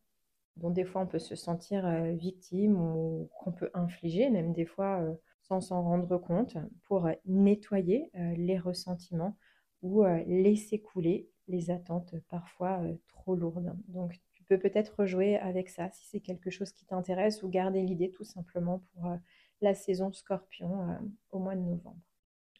dont 0.57 0.71
des 0.71 0.85
fois 0.85 1.03
on 1.03 1.07
peut 1.07 1.19
se 1.19 1.37
sentir 1.37 1.87
euh, 1.87 2.13
victime 2.13 2.81
ou 2.81 3.29
qu'on 3.39 3.53
peut 3.53 3.71
infliger, 3.75 4.31
même 4.31 4.53
des 4.53 4.65
fois 4.65 5.03
euh, 5.03 5.15
sans 5.49 5.61
s'en 5.61 5.83
rendre 5.83 6.19
compte 6.19 6.59
pour 6.85 7.07
euh, 7.07 7.13
nettoyer 7.25 8.11
euh, 8.15 8.35
les 8.37 8.59
ressentiments 8.59 9.37
ou 9.83 10.05
euh, 10.05 10.23
laisser 10.27 10.81
couler 10.81 11.29
les 11.49 11.71
attentes 11.71 12.15
parfois 12.29 12.83
trop 13.09 13.35
lourdes. 13.35 13.75
Donc 13.89 14.15
tu 14.35 14.45
peux 14.45 14.59
peut-être 14.59 14.97
rejouer 14.99 15.39
avec 15.39 15.71
ça 15.71 15.89
si 15.91 16.07
c'est 16.07 16.21
quelque 16.21 16.51
chose 16.51 16.73
qui 16.73 16.85
t'intéresse 16.85 17.43
ou 17.43 17.49
garder 17.49 17.81
l'idée 17.83 18.11
tout 18.11 18.25
simplement 18.25 18.83
pour 18.93 19.17
la 19.63 19.75
saison 19.75 20.13
scorpion 20.13 20.99
au 21.31 21.39
mois 21.39 21.57
de 21.57 21.63
novembre. 21.63 21.97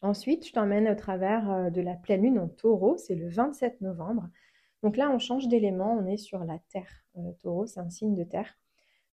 Ensuite, 0.01 0.47
je 0.47 0.53
t'emmène 0.53 0.87
au 0.87 0.95
travers 0.95 1.71
de 1.71 1.81
la 1.81 1.93
pleine 1.93 2.23
lune 2.23 2.39
en 2.39 2.47
taureau, 2.47 2.97
c'est 2.97 3.13
le 3.13 3.29
27 3.29 3.81
novembre. 3.81 4.27
Donc 4.81 4.97
là, 4.97 5.11
on 5.11 5.19
change 5.19 5.47
d'élément, 5.47 5.93
on 5.93 6.07
est 6.07 6.17
sur 6.17 6.43
la 6.43 6.57
terre. 6.71 7.05
taureau, 7.41 7.67
c'est 7.67 7.79
un 7.79 7.91
signe 7.91 8.15
de 8.15 8.23
terre. 8.23 8.57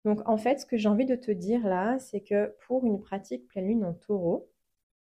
Donc 0.07 0.21
en 0.25 0.37
fait, 0.37 0.61
ce 0.61 0.65
que 0.65 0.77
j'ai 0.77 0.87
envie 0.87 1.05
de 1.05 1.17
te 1.17 1.31
dire 1.31 1.67
là, 1.67 1.99
c'est 1.99 2.21
que 2.21 2.55
pour 2.65 2.85
une 2.85 3.01
pratique 3.01 3.45
pleine 3.49 3.67
lune 3.67 3.83
en 3.83 3.93
taureau, 3.93 4.49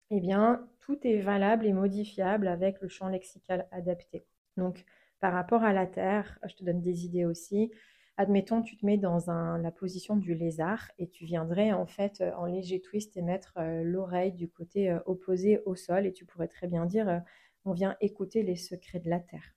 eh 0.10 0.20
bien, 0.20 0.68
tout 0.82 1.00
est 1.08 1.22
valable 1.22 1.66
et 1.66 1.72
modifiable 1.72 2.50
avec 2.50 2.82
le 2.82 2.90
champ 2.90 3.08
lexical 3.08 3.66
adapté. 3.72 4.26
Donc 4.58 4.84
par 5.22 5.32
rapport 5.32 5.64
à 5.64 5.72
la 5.72 5.88
Terre, 5.88 6.38
je 6.46 6.54
te 6.54 6.66
donne 6.66 6.82
des 6.82 7.06
idées 7.06 7.24
aussi. 7.24 7.72
Admettons, 8.18 8.62
tu 8.62 8.76
te 8.76 8.86
mets 8.86 8.98
dans 8.98 9.26
la 9.62 9.72
position 9.72 10.18
du 10.18 10.36
lézard 10.36 10.92
et 10.98 11.08
tu 11.08 11.24
viendrais 11.24 11.72
en 11.72 11.86
fait 11.86 12.22
en 12.36 12.46
léger 12.46 12.82
twist 12.82 13.16
et 13.16 13.22
mettre 13.22 13.54
euh, 13.58 13.84
l'oreille 13.86 14.34
du 14.34 14.50
côté 14.50 14.92
euh, 14.92 15.00
opposé 15.06 15.62
au 15.66 15.76
sol 15.76 16.08
et 16.08 16.12
tu 16.12 16.26
pourrais 16.26 16.50
très 16.50 16.68
bien 16.68 16.86
dire 16.86 17.08
euh, 17.08 17.20
on 17.64 17.72
vient 17.72 17.96
écouter 18.02 18.44
les 18.44 18.58
secrets 18.58 19.00
de 19.00 19.10
la 19.10 19.22
Terre. 19.22 19.56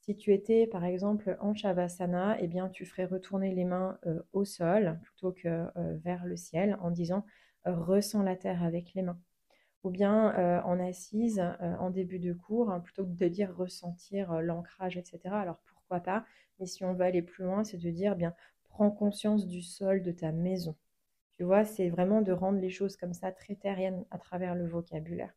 Si 0.00 0.16
tu 0.16 0.32
étais 0.32 0.66
par 0.66 0.84
exemple 0.84 1.36
en 1.40 1.54
Shavasana, 1.54 2.36
eh 2.40 2.48
bien 2.48 2.68
tu 2.68 2.84
ferais 2.84 3.04
retourner 3.04 3.54
les 3.54 3.64
mains 3.64 3.98
euh, 4.06 4.20
au 4.32 4.44
sol 4.44 4.98
plutôt 5.02 5.32
que 5.32 5.48
euh, 5.48 5.96
vers 6.02 6.24
le 6.26 6.36
ciel 6.36 6.76
en 6.80 6.90
disant 6.90 7.24
euh, 7.66 7.74
ressens 7.74 8.22
la 8.22 8.36
terre 8.36 8.62
avec 8.62 8.94
les 8.94 9.02
mains. 9.02 9.20
Ou 9.84 9.90
bien 9.90 10.62
en 10.64 10.78
assise 10.78 11.42
en 11.78 11.88
début 11.90 12.18
de 12.18 12.34
cours, 12.34 12.70
hein, 12.70 12.80
plutôt 12.80 13.04
que 13.06 13.12
de 13.12 13.28
dire 13.28 13.54
ressentir 13.56 14.42
l'ancrage, 14.42 14.98
etc. 14.98 15.40
Alors 15.40 15.58
pourquoi 15.64 16.00
pas? 16.00 16.26
Mais 16.58 16.66
si 16.66 16.84
on 16.84 16.92
veut 16.92 17.04
aller 17.06 17.22
plus 17.22 17.44
loin, 17.44 17.64
c'est 17.64 17.78
de 17.78 17.90
dire 17.90 18.14
bien 18.14 18.34
prends 18.64 18.90
conscience 18.90 19.46
du 19.46 19.62
sol 19.62 20.02
de 20.02 20.12
ta 20.12 20.32
maison. 20.32 20.76
Tu 21.36 21.44
vois, 21.44 21.64
c'est 21.64 21.88
vraiment 21.90 22.22
de 22.22 22.32
rendre 22.32 22.60
les 22.60 22.70
choses 22.70 22.96
comme 22.96 23.14
ça 23.14 23.32
très 23.32 23.56
terriennes 23.56 24.04
à 24.10 24.18
travers 24.18 24.54
le 24.54 24.66
vocabulaire. 24.68 25.34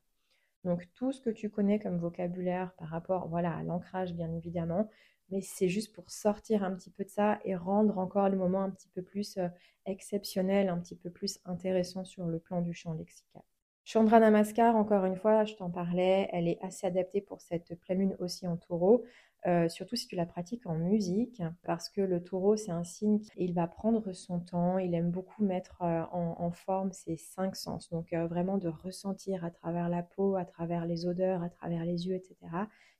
Donc 0.63 0.87
tout 0.93 1.11
ce 1.11 1.21
que 1.21 1.29
tu 1.29 1.49
connais 1.49 1.79
comme 1.79 1.97
vocabulaire 1.97 2.73
par 2.77 2.87
rapport 2.89 3.27
voilà, 3.27 3.55
à 3.55 3.63
l'ancrage, 3.63 4.13
bien 4.13 4.31
évidemment, 4.33 4.89
mais 5.29 5.41
c'est 5.41 5.69
juste 5.69 5.93
pour 5.93 6.09
sortir 6.09 6.63
un 6.63 6.73
petit 6.75 6.89
peu 6.89 7.03
de 7.03 7.09
ça 7.09 7.39
et 7.43 7.55
rendre 7.55 7.97
encore 7.97 8.29
le 8.29 8.37
moment 8.37 8.61
un 8.61 8.69
petit 8.69 8.89
peu 8.89 9.01
plus 9.01 9.37
euh, 9.37 9.47
exceptionnel, 9.85 10.69
un 10.69 10.79
petit 10.79 10.95
peu 10.95 11.09
plus 11.09 11.39
intéressant 11.45 12.05
sur 12.05 12.25
le 12.25 12.39
plan 12.39 12.61
du 12.61 12.73
champ 12.73 12.93
lexical. 12.93 13.41
Chandra 13.85 14.19
Namaskar, 14.19 14.77
encore 14.77 15.03
une 15.03 15.17
fois, 15.17 15.43
je 15.43 15.55
t'en 15.55 15.69
parlais, 15.69 16.29
elle 16.31 16.47
est 16.47 16.57
assez 16.61 16.87
adaptée 16.87 17.19
pour 17.19 17.41
cette 17.41 17.77
pleine 17.81 17.99
lune 17.99 18.15
aussi 18.19 18.47
en 18.47 18.55
taureau. 18.55 19.03
Euh, 19.45 19.67
surtout 19.67 19.97
si 19.97 20.07
tu 20.07 20.15
la 20.15 20.25
pratiques 20.25 20.65
en 20.65 20.75
musique, 20.75 21.41
parce 21.63 21.89
que 21.89 21.99
le 21.99 22.23
taureau, 22.23 22.55
c'est 22.55 22.71
un 22.71 22.85
signe, 22.85 23.19
il 23.35 23.53
va 23.53 23.67
prendre 23.67 24.13
son 24.13 24.39
temps, 24.39 24.77
il 24.77 24.93
aime 24.93 25.11
beaucoup 25.11 25.43
mettre 25.43 25.81
euh, 25.81 26.03
en, 26.11 26.51
forme 26.51 26.93
ses 26.93 27.17
cinq 27.17 27.57
sens, 27.57 27.89
donc 27.89 28.13
euh, 28.13 28.25
vraiment 28.25 28.57
de 28.57 28.69
ressentir 28.69 29.43
à 29.43 29.51
travers 29.51 29.89
la 29.89 30.01
peau, 30.01 30.35
à 30.35 30.45
travers 30.45 30.85
les 30.85 31.05
odeurs, 31.05 31.43
à 31.43 31.49
travers 31.49 31.83
les 31.83 32.07
yeux, 32.07 32.15
etc. 32.15 32.37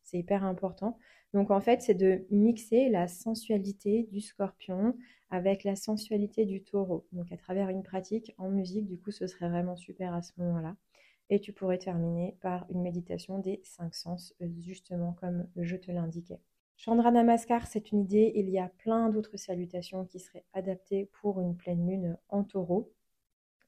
C'est 0.03 0.17
hyper 0.17 0.43
important. 0.43 0.97
Donc 1.34 1.49
en 1.49 1.62
fait, 1.62 1.82
c'est 1.82 1.93
de 1.93 2.25
mixer 2.29 2.89
la 2.89 3.08
sensualité 3.08 4.03
du 4.12 4.19
scorpion 4.19 4.97
avec 5.29 5.63
la 5.63 5.77
sensualité 5.77 6.45
du 6.45 6.62
taureau. 6.62 7.08
Donc 7.13 7.32
à 7.32 7.38
travers 7.38 7.69
une 7.69 7.84
pratique 7.84 8.36
en 8.38 8.49
musique, 8.49 8.86
du 8.86 8.99
coup, 8.99 9.12
ce 9.12 9.27
serait 9.27 9.49
vraiment 9.49 9.77
super 9.77 10.13
à 10.13 10.21
ce 10.21 10.34
moment-là. 10.39 10.75
Et 11.29 11.39
tu 11.39 11.53
pourrais 11.53 11.77
terminer 11.77 12.38
par 12.41 12.65
une 12.69 12.81
méditation 12.81 13.39
des 13.39 13.62
cinq 13.63 13.95
sens, 13.95 14.33
euh, 14.41 14.47
justement 14.59 15.13
comme 15.13 15.47
je 15.55 15.75
te 15.75 15.91
l'indiquais. 15.91 16.39
Chandra 16.77 17.12
Namaskar, 17.12 17.67
c'est 17.67 17.91
une 17.91 18.01
idée. 18.01 18.31
Il 18.36 18.49
y 18.49 18.59
a 18.59 18.69
plein 18.79 19.09
d'autres 19.09 19.38
salutations 19.38 20.05
qui 20.05 20.19
seraient 20.19 20.45
adaptées 20.53 21.09
pour 21.21 21.39
une 21.39 21.55
pleine 21.55 21.88
lune 21.88 22.17
en 22.29 22.43
taureau. 22.43 22.91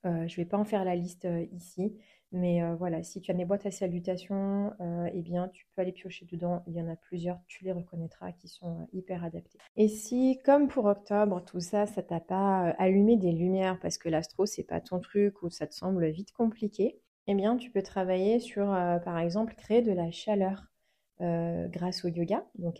je 0.04 0.10
ne 0.10 0.36
vais 0.36 0.46
pas 0.46 0.58
en 0.58 0.66
faire 0.66 0.84
la 0.84 0.96
liste 0.96 1.28
ici, 1.52 1.98
mais 2.32 2.62
voilà, 2.76 3.04
si 3.04 3.22
tu 3.22 3.32
as 3.32 3.34
mes 3.34 3.46
boîtes 3.46 3.66
à 3.66 3.72
salutations, 3.72 4.74
eh 5.14 5.22
bien, 5.22 5.48
tu 5.50 5.66
peux 5.68 5.82
aller 5.82 5.94
piocher 5.94 6.26
dedans. 6.26 6.64
Il 6.68 6.74
y 6.74 6.82
en 6.82 6.90
a 6.90 6.96
plusieurs, 6.96 7.40
tu 7.48 7.64
les 7.64 7.72
reconnaîtras, 7.72 8.34
qui 8.34 8.48
sont 8.48 8.88
hyper 8.92 9.24
adaptés. 9.24 9.60
Et 9.78 9.88
si, 9.88 10.40
comme 10.44 10.68
pour 10.68 10.86
octobre, 10.86 11.44
tout 11.46 11.62
ça, 11.62 11.86
ça 11.86 12.04
t'a 12.04 12.20
pas 12.20 12.72
allumé 12.78 13.18
des 13.18 13.32
lumières 13.32 13.80
parce 13.80 13.98
que 13.98 14.10
l'astro, 14.10 14.46
c'est 14.46 14.64
pas 14.64 14.82
ton 14.82 15.00
truc 15.00 15.42
ou 15.44 15.50
ça 15.50 15.68
te 15.68 15.74
semble 15.74 16.08
vite 16.10 16.34
compliqué, 16.34 17.00
eh 17.28 17.36
bien, 17.36 17.58
tu 17.58 17.72
peux 17.72 17.82
travailler 17.84 18.40
sur, 18.40 18.66
par 19.04 19.18
exemple, 19.20 19.56
créer 19.56 19.82
de 19.82 19.92
la 19.92 20.12
chaleur. 20.12 20.66
grâce 21.20 22.06
au 22.06 22.10
yoga, 22.10 22.46
donc 22.56 22.78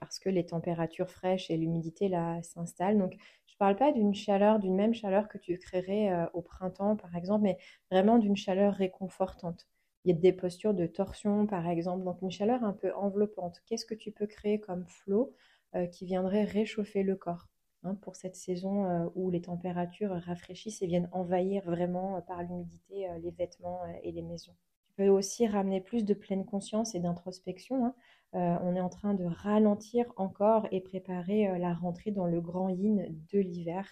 parce 0.00 0.18
que 0.18 0.28
les 0.30 0.46
températures 0.46 1.10
fraîches 1.10 1.50
et 1.50 1.56
l'humidité 1.56 2.08
là 2.08 2.42
s'installent. 2.42 2.98
Donc 2.98 3.14
parle 3.60 3.76
pas 3.76 3.92
d'une 3.92 4.14
chaleur, 4.14 4.58
d'une 4.58 4.74
même 4.74 4.94
chaleur 4.94 5.28
que 5.28 5.36
tu 5.38 5.56
créerais 5.58 6.10
euh, 6.10 6.26
au 6.32 6.40
printemps, 6.42 6.96
par 6.96 7.14
exemple, 7.14 7.42
mais 7.44 7.58
vraiment 7.90 8.18
d'une 8.18 8.34
chaleur 8.36 8.72
réconfortante. 8.74 9.68
Il 10.04 10.08
y 10.14 10.16
a 10.16 10.18
des 10.18 10.32
postures 10.32 10.72
de 10.74 10.86
torsion, 10.86 11.46
par 11.46 11.68
exemple, 11.68 12.02
donc 12.04 12.22
une 12.22 12.30
chaleur 12.30 12.64
un 12.64 12.72
peu 12.72 12.90
enveloppante. 12.94 13.60
Qu'est-ce 13.66 13.84
que 13.84 13.94
tu 13.94 14.12
peux 14.12 14.26
créer 14.26 14.60
comme 14.60 14.86
flot 14.88 15.34
euh, 15.76 15.86
qui 15.86 16.06
viendrait 16.06 16.44
réchauffer 16.44 17.02
le 17.02 17.16
corps? 17.16 17.49
Hein, 17.82 17.94
pour 17.96 18.16
cette 18.16 18.36
saison 18.36 18.84
euh, 18.84 19.08
où 19.14 19.30
les 19.30 19.42
températures 19.42 20.12
rafraîchissent 20.26 20.82
et 20.82 20.86
viennent 20.86 21.08
envahir 21.12 21.64
vraiment 21.64 22.20
par 22.22 22.42
l'humidité 22.42 23.08
les 23.22 23.30
vêtements 23.30 23.80
et 24.02 24.12
les 24.12 24.22
maisons 24.22 24.54
Tu 24.86 24.94
peux 24.96 25.08
aussi 25.08 25.46
ramener 25.46 25.80
plus 25.80 26.04
de 26.04 26.14
pleine 26.14 26.44
conscience 26.44 26.94
et 26.94 27.00
d'introspection. 27.00 27.86
Hein. 27.86 27.94
Euh, 28.36 28.56
on 28.62 28.76
est 28.76 28.80
en 28.80 28.88
train 28.88 29.14
de 29.14 29.24
ralentir 29.24 30.06
encore 30.16 30.68
et 30.70 30.80
préparer 30.80 31.48
euh, 31.48 31.58
la 31.58 31.74
rentrée 31.74 32.12
dans 32.12 32.26
le 32.26 32.40
grand 32.40 32.68
yin 32.68 33.04
de 33.32 33.38
l'hiver. 33.40 33.88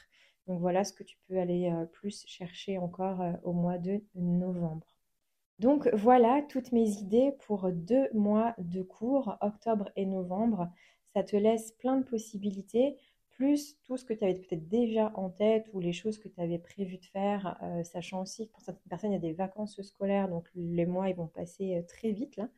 Donc 0.47 0.61
voilà 0.61 0.85
ce 0.85 0.93
que 0.93 1.03
tu 1.03 1.19
peux 1.27 1.39
aller 1.39 1.71
euh, 1.71 1.87
plus 1.87 2.25
chercher 2.27 2.79
encore 2.79 3.21
au 3.43 3.53
mois 3.53 3.79
de 3.79 4.01
novembre. 4.15 4.87
Donc 5.59 5.89
voilà 5.93 6.43
toutes 6.49 6.71
mes 6.71 6.89
idées 6.99 7.33
pour 7.41 7.73
deux 7.73 8.09
mois 8.15 8.55
de 8.59 8.83
cours, 8.83 9.37
octobre 9.41 9.91
et 9.97 10.07
novembre. 10.07 10.69
Ça 11.15 11.25
te 11.25 11.35
laisse 11.35 11.73
plein 11.73 11.97
de 11.97 12.05
possibilités, 12.05 12.97
plus 13.39 13.79
tout 13.85 13.97
ce 13.97 14.05
que 14.05 14.13
tu 14.13 14.25
avais 14.25 14.35
peut-être 14.35 14.69
déjà 14.69 15.13
en 15.15 15.31
tête 15.31 15.71
ou 15.73 15.81
les 15.81 15.93
choses 15.93 16.19
que 16.19 16.29
tu 16.29 16.41
avais 16.41 16.59
prévu 16.59 16.99
de 16.99 17.05
faire, 17.07 17.57
sachant 17.85 18.23
aussi 18.23 18.49
que 18.49 18.53
pour 18.53 18.63
certaines 18.63 18.89
personnes, 18.91 19.11
il 19.13 19.15
y 19.15 19.17
a 19.17 19.21
des 19.21 19.33
vacances 19.33 19.81
scolaires, 19.81 20.29
donc 20.29 20.49
les 20.55 20.87
mois 20.87 21.09
ils 21.09 21.15
vont 21.17 21.29
passer 21.29 21.85
très 21.89 22.11
vite 22.11 22.37
là. 22.37 22.49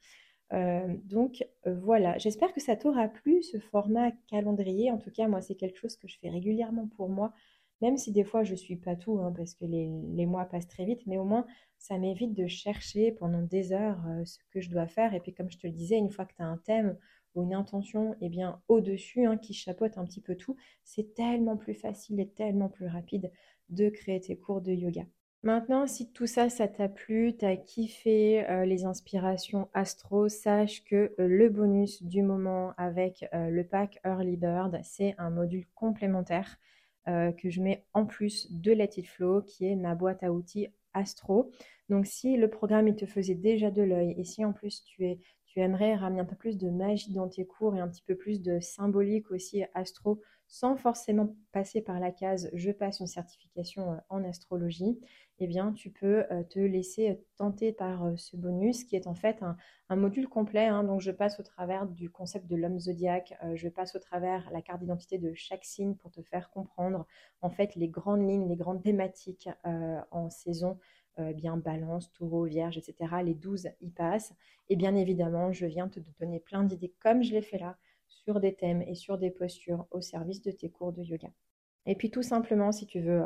Euh, 0.52 0.96
donc 1.04 1.44
euh, 1.66 1.74
voilà, 1.82 2.18
j'espère 2.18 2.52
que 2.52 2.60
ça 2.60 2.76
t'aura 2.76 3.08
plu 3.08 3.42
ce 3.42 3.58
format 3.58 4.10
calendrier. 4.28 4.90
En 4.90 4.98
tout 4.98 5.10
cas, 5.10 5.28
moi, 5.28 5.40
c'est 5.40 5.54
quelque 5.54 5.78
chose 5.78 5.96
que 5.96 6.08
je 6.08 6.18
fais 6.18 6.28
régulièrement 6.28 6.88
pour 6.96 7.08
moi, 7.08 7.32
même 7.80 7.96
si 7.96 8.12
des 8.12 8.24
fois 8.24 8.42
je 8.44 8.54
suis 8.54 8.76
pas 8.76 8.96
tout, 8.96 9.18
hein, 9.20 9.32
parce 9.36 9.54
que 9.54 9.64
les, 9.64 10.26
mois 10.26 10.44
passent 10.46 10.68
très 10.68 10.84
vite, 10.84 11.02
mais 11.06 11.18
au 11.18 11.24
moins 11.24 11.46
ça 11.78 11.96
m'évite 11.98 12.34
de 12.34 12.46
chercher 12.46 13.12
pendant 13.12 13.42
des 13.42 13.72
heures 13.72 14.02
euh, 14.08 14.24
ce 14.24 14.38
que 14.50 14.60
je 14.60 14.70
dois 14.70 14.86
faire. 14.86 15.14
Et 15.14 15.20
puis 15.20 15.32
comme 15.32 15.50
je 15.50 15.58
te 15.58 15.66
le 15.66 15.72
disais, 15.72 15.96
une 15.96 16.10
fois 16.10 16.24
que 16.26 16.34
tu 16.34 16.42
as 16.42 16.46
un 16.46 16.58
thème 16.58 16.96
ou 17.34 17.42
une 17.42 17.54
intention, 17.54 18.16
eh 18.20 18.28
bien 18.28 18.60
au-dessus, 18.68 19.26
hein, 19.26 19.36
qui 19.36 19.54
chapeaute 19.54 19.98
un 19.98 20.04
petit 20.04 20.20
peu 20.20 20.36
tout, 20.36 20.56
c'est 20.84 21.14
tellement 21.14 21.56
plus 21.56 21.74
facile 21.74 22.20
et 22.20 22.28
tellement 22.28 22.68
plus 22.68 22.86
rapide 22.86 23.30
de 23.68 23.88
créer 23.88 24.20
tes 24.20 24.36
cours 24.36 24.60
de 24.60 24.72
yoga. 24.72 25.06
Maintenant, 25.42 25.86
si 25.86 26.12
tout 26.12 26.26
ça, 26.26 26.50
ça 26.50 26.68
t'a 26.68 26.90
plu, 26.90 27.34
t'as 27.34 27.56
kiffé 27.56 28.46
euh, 28.50 28.66
les 28.66 28.84
inspirations 28.84 29.70
astro, 29.72 30.28
sache 30.28 30.84
que 30.84 31.14
euh, 31.18 31.28
le 31.28 31.48
bonus 31.48 32.02
du 32.02 32.22
moment 32.22 32.74
avec 32.76 33.24
euh, 33.32 33.48
le 33.48 33.64
pack 33.64 34.00
Early 34.04 34.36
Bird, 34.36 34.78
c'est 34.82 35.14
un 35.16 35.30
module 35.30 35.66
complémentaire 35.74 36.58
que 37.06 37.50
je 37.50 37.60
mets 37.60 37.86
en 37.92 38.06
plus 38.06 38.46
de 38.52 38.70
Let 38.70 38.90
It 38.98 39.08
Flow, 39.08 39.42
qui 39.42 39.66
est 39.66 39.74
ma 39.74 39.96
boîte 39.96 40.22
à 40.22 40.30
outils 40.30 40.68
astro. 40.94 41.50
Donc, 41.88 42.06
si 42.06 42.36
le 42.36 42.48
programme 42.48 42.86
il 42.86 42.94
te 42.94 43.04
faisait 43.04 43.34
déjà 43.34 43.72
de 43.72 43.82
l'œil 43.82 44.14
et 44.16 44.22
si 44.22 44.44
en 44.44 44.52
plus 44.52 44.84
tu 44.84 45.04
es 45.06 45.18
tu 45.50 45.58
aimerais 45.58 45.96
ramener 45.96 46.20
un 46.20 46.24
peu 46.24 46.36
plus 46.36 46.56
de 46.56 46.70
magie 46.70 47.12
dans 47.12 47.28
tes 47.28 47.44
cours 47.44 47.74
et 47.74 47.80
un 47.80 47.88
petit 47.88 48.02
peu 48.02 48.14
plus 48.14 48.40
de 48.40 48.60
symbolique 48.60 49.32
aussi 49.32 49.64
astro 49.74 50.20
sans 50.46 50.76
forcément 50.76 51.34
passer 51.52 51.80
par 51.80 51.98
la 51.98 52.10
case 52.10 52.50
je 52.52 52.70
passe 52.70 53.00
une 53.00 53.06
certification 53.06 54.00
en 54.08 54.24
astrologie, 54.24 55.00
eh 55.38 55.46
bien, 55.46 55.72
tu 55.72 55.90
peux 55.90 56.24
euh, 56.30 56.42
te 56.42 56.58
laisser 56.58 57.18
tenter 57.36 57.72
par 57.72 58.04
euh, 58.04 58.16
ce 58.16 58.36
bonus 58.36 58.84
qui 58.84 58.94
est 58.94 59.06
en 59.06 59.14
fait 59.14 59.42
un, 59.42 59.96
module 59.96 60.28
complet. 60.28 60.66
Hein. 60.66 60.84
donc, 60.84 61.00
je 61.00 61.10
passe 61.10 61.40
au 61.40 61.42
travers 61.42 61.86
du 61.86 62.10
concept 62.10 62.46
de 62.46 62.56
l'homme 62.56 62.78
zodiaque, 62.78 63.34
euh, 63.42 63.56
je 63.56 63.68
passe 63.68 63.96
au 63.96 63.98
travers 64.00 64.50
la 64.50 64.60
carte 64.60 64.80
d'identité 64.80 65.18
de 65.18 65.32
chaque 65.34 65.64
signe 65.64 65.94
pour 65.94 66.10
te 66.10 66.20
faire 66.22 66.50
comprendre 66.50 67.06
en 67.42 67.50
fait 67.50 67.74
les 67.74 67.88
grandes 67.88 68.28
lignes, 68.28 68.48
les 68.48 68.56
grandes 68.56 68.82
thématiques 68.82 69.48
en 69.64 70.30
saison. 70.30 70.78
Bien 71.34 71.56
balance, 71.56 72.12
taureau, 72.12 72.44
vierge, 72.44 72.78
etc. 72.78 73.22
Les 73.24 73.34
12 73.34 73.68
y 73.80 73.90
passent. 73.90 74.34
Et 74.68 74.76
bien 74.76 74.94
évidemment, 74.94 75.52
je 75.52 75.66
viens 75.66 75.88
te 75.88 76.00
donner 76.18 76.40
plein 76.40 76.64
d'idées 76.64 76.92
comme 77.00 77.22
je 77.22 77.32
l'ai 77.32 77.42
fait 77.42 77.58
là 77.58 77.76
sur 78.08 78.40
des 78.40 78.54
thèmes 78.54 78.82
et 78.82 78.94
sur 78.94 79.18
des 79.18 79.30
postures 79.30 79.86
au 79.90 80.00
service 80.00 80.42
de 80.42 80.50
tes 80.50 80.70
cours 80.70 80.92
de 80.92 81.02
yoga. 81.02 81.30
Et 81.86 81.94
puis 81.94 82.10
tout 82.10 82.22
simplement, 82.22 82.72
si 82.72 82.86
tu 82.86 83.00
veux 83.00 83.22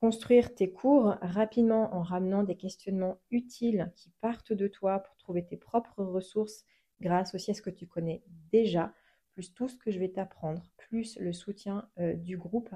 construire 0.00 0.54
tes 0.54 0.72
cours 0.72 1.14
rapidement 1.22 1.94
en 1.94 2.02
ramenant 2.02 2.42
des 2.42 2.56
questionnements 2.56 3.20
utiles 3.30 3.92
qui 3.94 4.10
partent 4.20 4.52
de 4.52 4.66
toi 4.66 5.00
pour 5.00 5.16
trouver 5.16 5.44
tes 5.44 5.56
propres 5.56 6.02
ressources 6.02 6.64
grâce 7.00 7.34
aussi 7.34 7.50
à 7.50 7.54
ce 7.54 7.62
que 7.62 7.70
tu 7.70 7.86
connais 7.86 8.22
déjà, 8.50 8.92
plus 9.32 9.54
tout 9.54 9.68
ce 9.68 9.76
que 9.76 9.90
je 9.90 9.98
vais 9.98 10.08
t'apprendre, 10.08 10.62
plus 10.76 11.18
le 11.18 11.32
soutien 11.32 11.88
euh, 11.98 12.14
du 12.14 12.36
groupe 12.36 12.70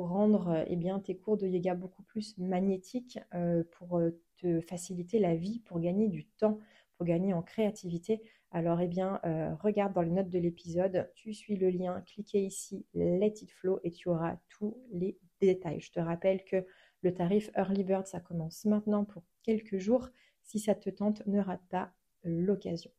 pour 0.00 0.08
rendre 0.08 0.48
euh, 0.48 0.64
eh 0.66 0.76
bien, 0.76 0.98
tes 0.98 1.14
cours 1.14 1.36
de 1.36 1.46
yoga 1.46 1.74
beaucoup 1.74 2.02
plus 2.02 2.38
magnétiques, 2.38 3.18
euh, 3.34 3.64
pour 3.72 4.00
te 4.38 4.62
faciliter 4.62 5.18
la 5.18 5.36
vie, 5.36 5.60
pour 5.66 5.78
gagner 5.78 6.08
du 6.08 6.24
temps, 6.24 6.58
pour 6.96 7.04
gagner 7.04 7.34
en 7.34 7.42
créativité. 7.42 8.22
Alors, 8.50 8.80
eh 8.80 8.88
bien, 8.88 9.20
regarde 9.60 9.92
dans 9.92 10.00
les 10.00 10.10
notes 10.10 10.30
de 10.30 10.38
l'épisode, 10.38 11.10
tu 11.14 11.34
suis 11.34 11.56
le 11.56 11.68
lien, 11.68 12.02
cliquez 12.06 12.42
ici, 12.46 12.86
Let 12.94 13.34
It 13.42 13.50
Flow, 13.50 13.78
et 13.84 13.90
tu 13.90 14.08
auras 14.08 14.38
tous 14.48 14.76
les 14.90 15.18
détails. 15.42 15.80
Je 15.80 15.92
te 15.92 16.00
rappelle 16.00 16.44
que 16.44 16.64
le 17.02 17.12
tarif 17.12 17.50
Early 17.54 17.84
Bird, 17.84 18.06
ça 18.06 18.20
commence 18.20 18.64
maintenant 18.64 19.04
pour 19.04 19.22
quelques 19.42 19.76
jours. 19.76 20.08
Si 20.42 20.58
ça 20.58 20.74
te 20.74 20.88
tente, 20.88 21.24
ne 21.26 21.40
rate 21.40 21.66
pas 21.68 21.92
l'occasion. 22.24 22.90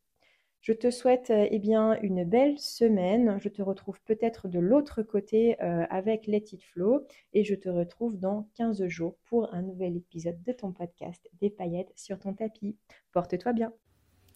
Je 0.62 0.72
te 0.72 0.92
souhaite 0.92 1.32
eh 1.34 1.58
bien 1.58 2.00
une 2.02 2.22
belle 2.22 2.56
semaine. 2.56 3.36
Je 3.40 3.48
te 3.48 3.62
retrouve 3.62 4.00
peut-être 4.04 4.46
de 4.46 4.60
l'autre 4.60 5.02
côté 5.02 5.60
euh, 5.60 5.84
avec 5.90 6.28
Let 6.28 6.44
It 6.52 6.62
Flow 6.62 7.04
et 7.32 7.42
je 7.42 7.56
te 7.56 7.68
retrouve 7.68 8.16
dans 8.16 8.48
15 8.54 8.86
jours 8.86 9.16
pour 9.24 9.52
un 9.52 9.62
nouvel 9.62 9.96
épisode 9.96 10.40
de 10.44 10.52
ton 10.52 10.70
podcast 10.72 11.28
Des 11.40 11.50
paillettes 11.50 11.92
sur 11.96 12.20
ton 12.20 12.32
tapis. 12.32 12.76
Porte-toi 13.10 13.52
bien. 13.52 13.72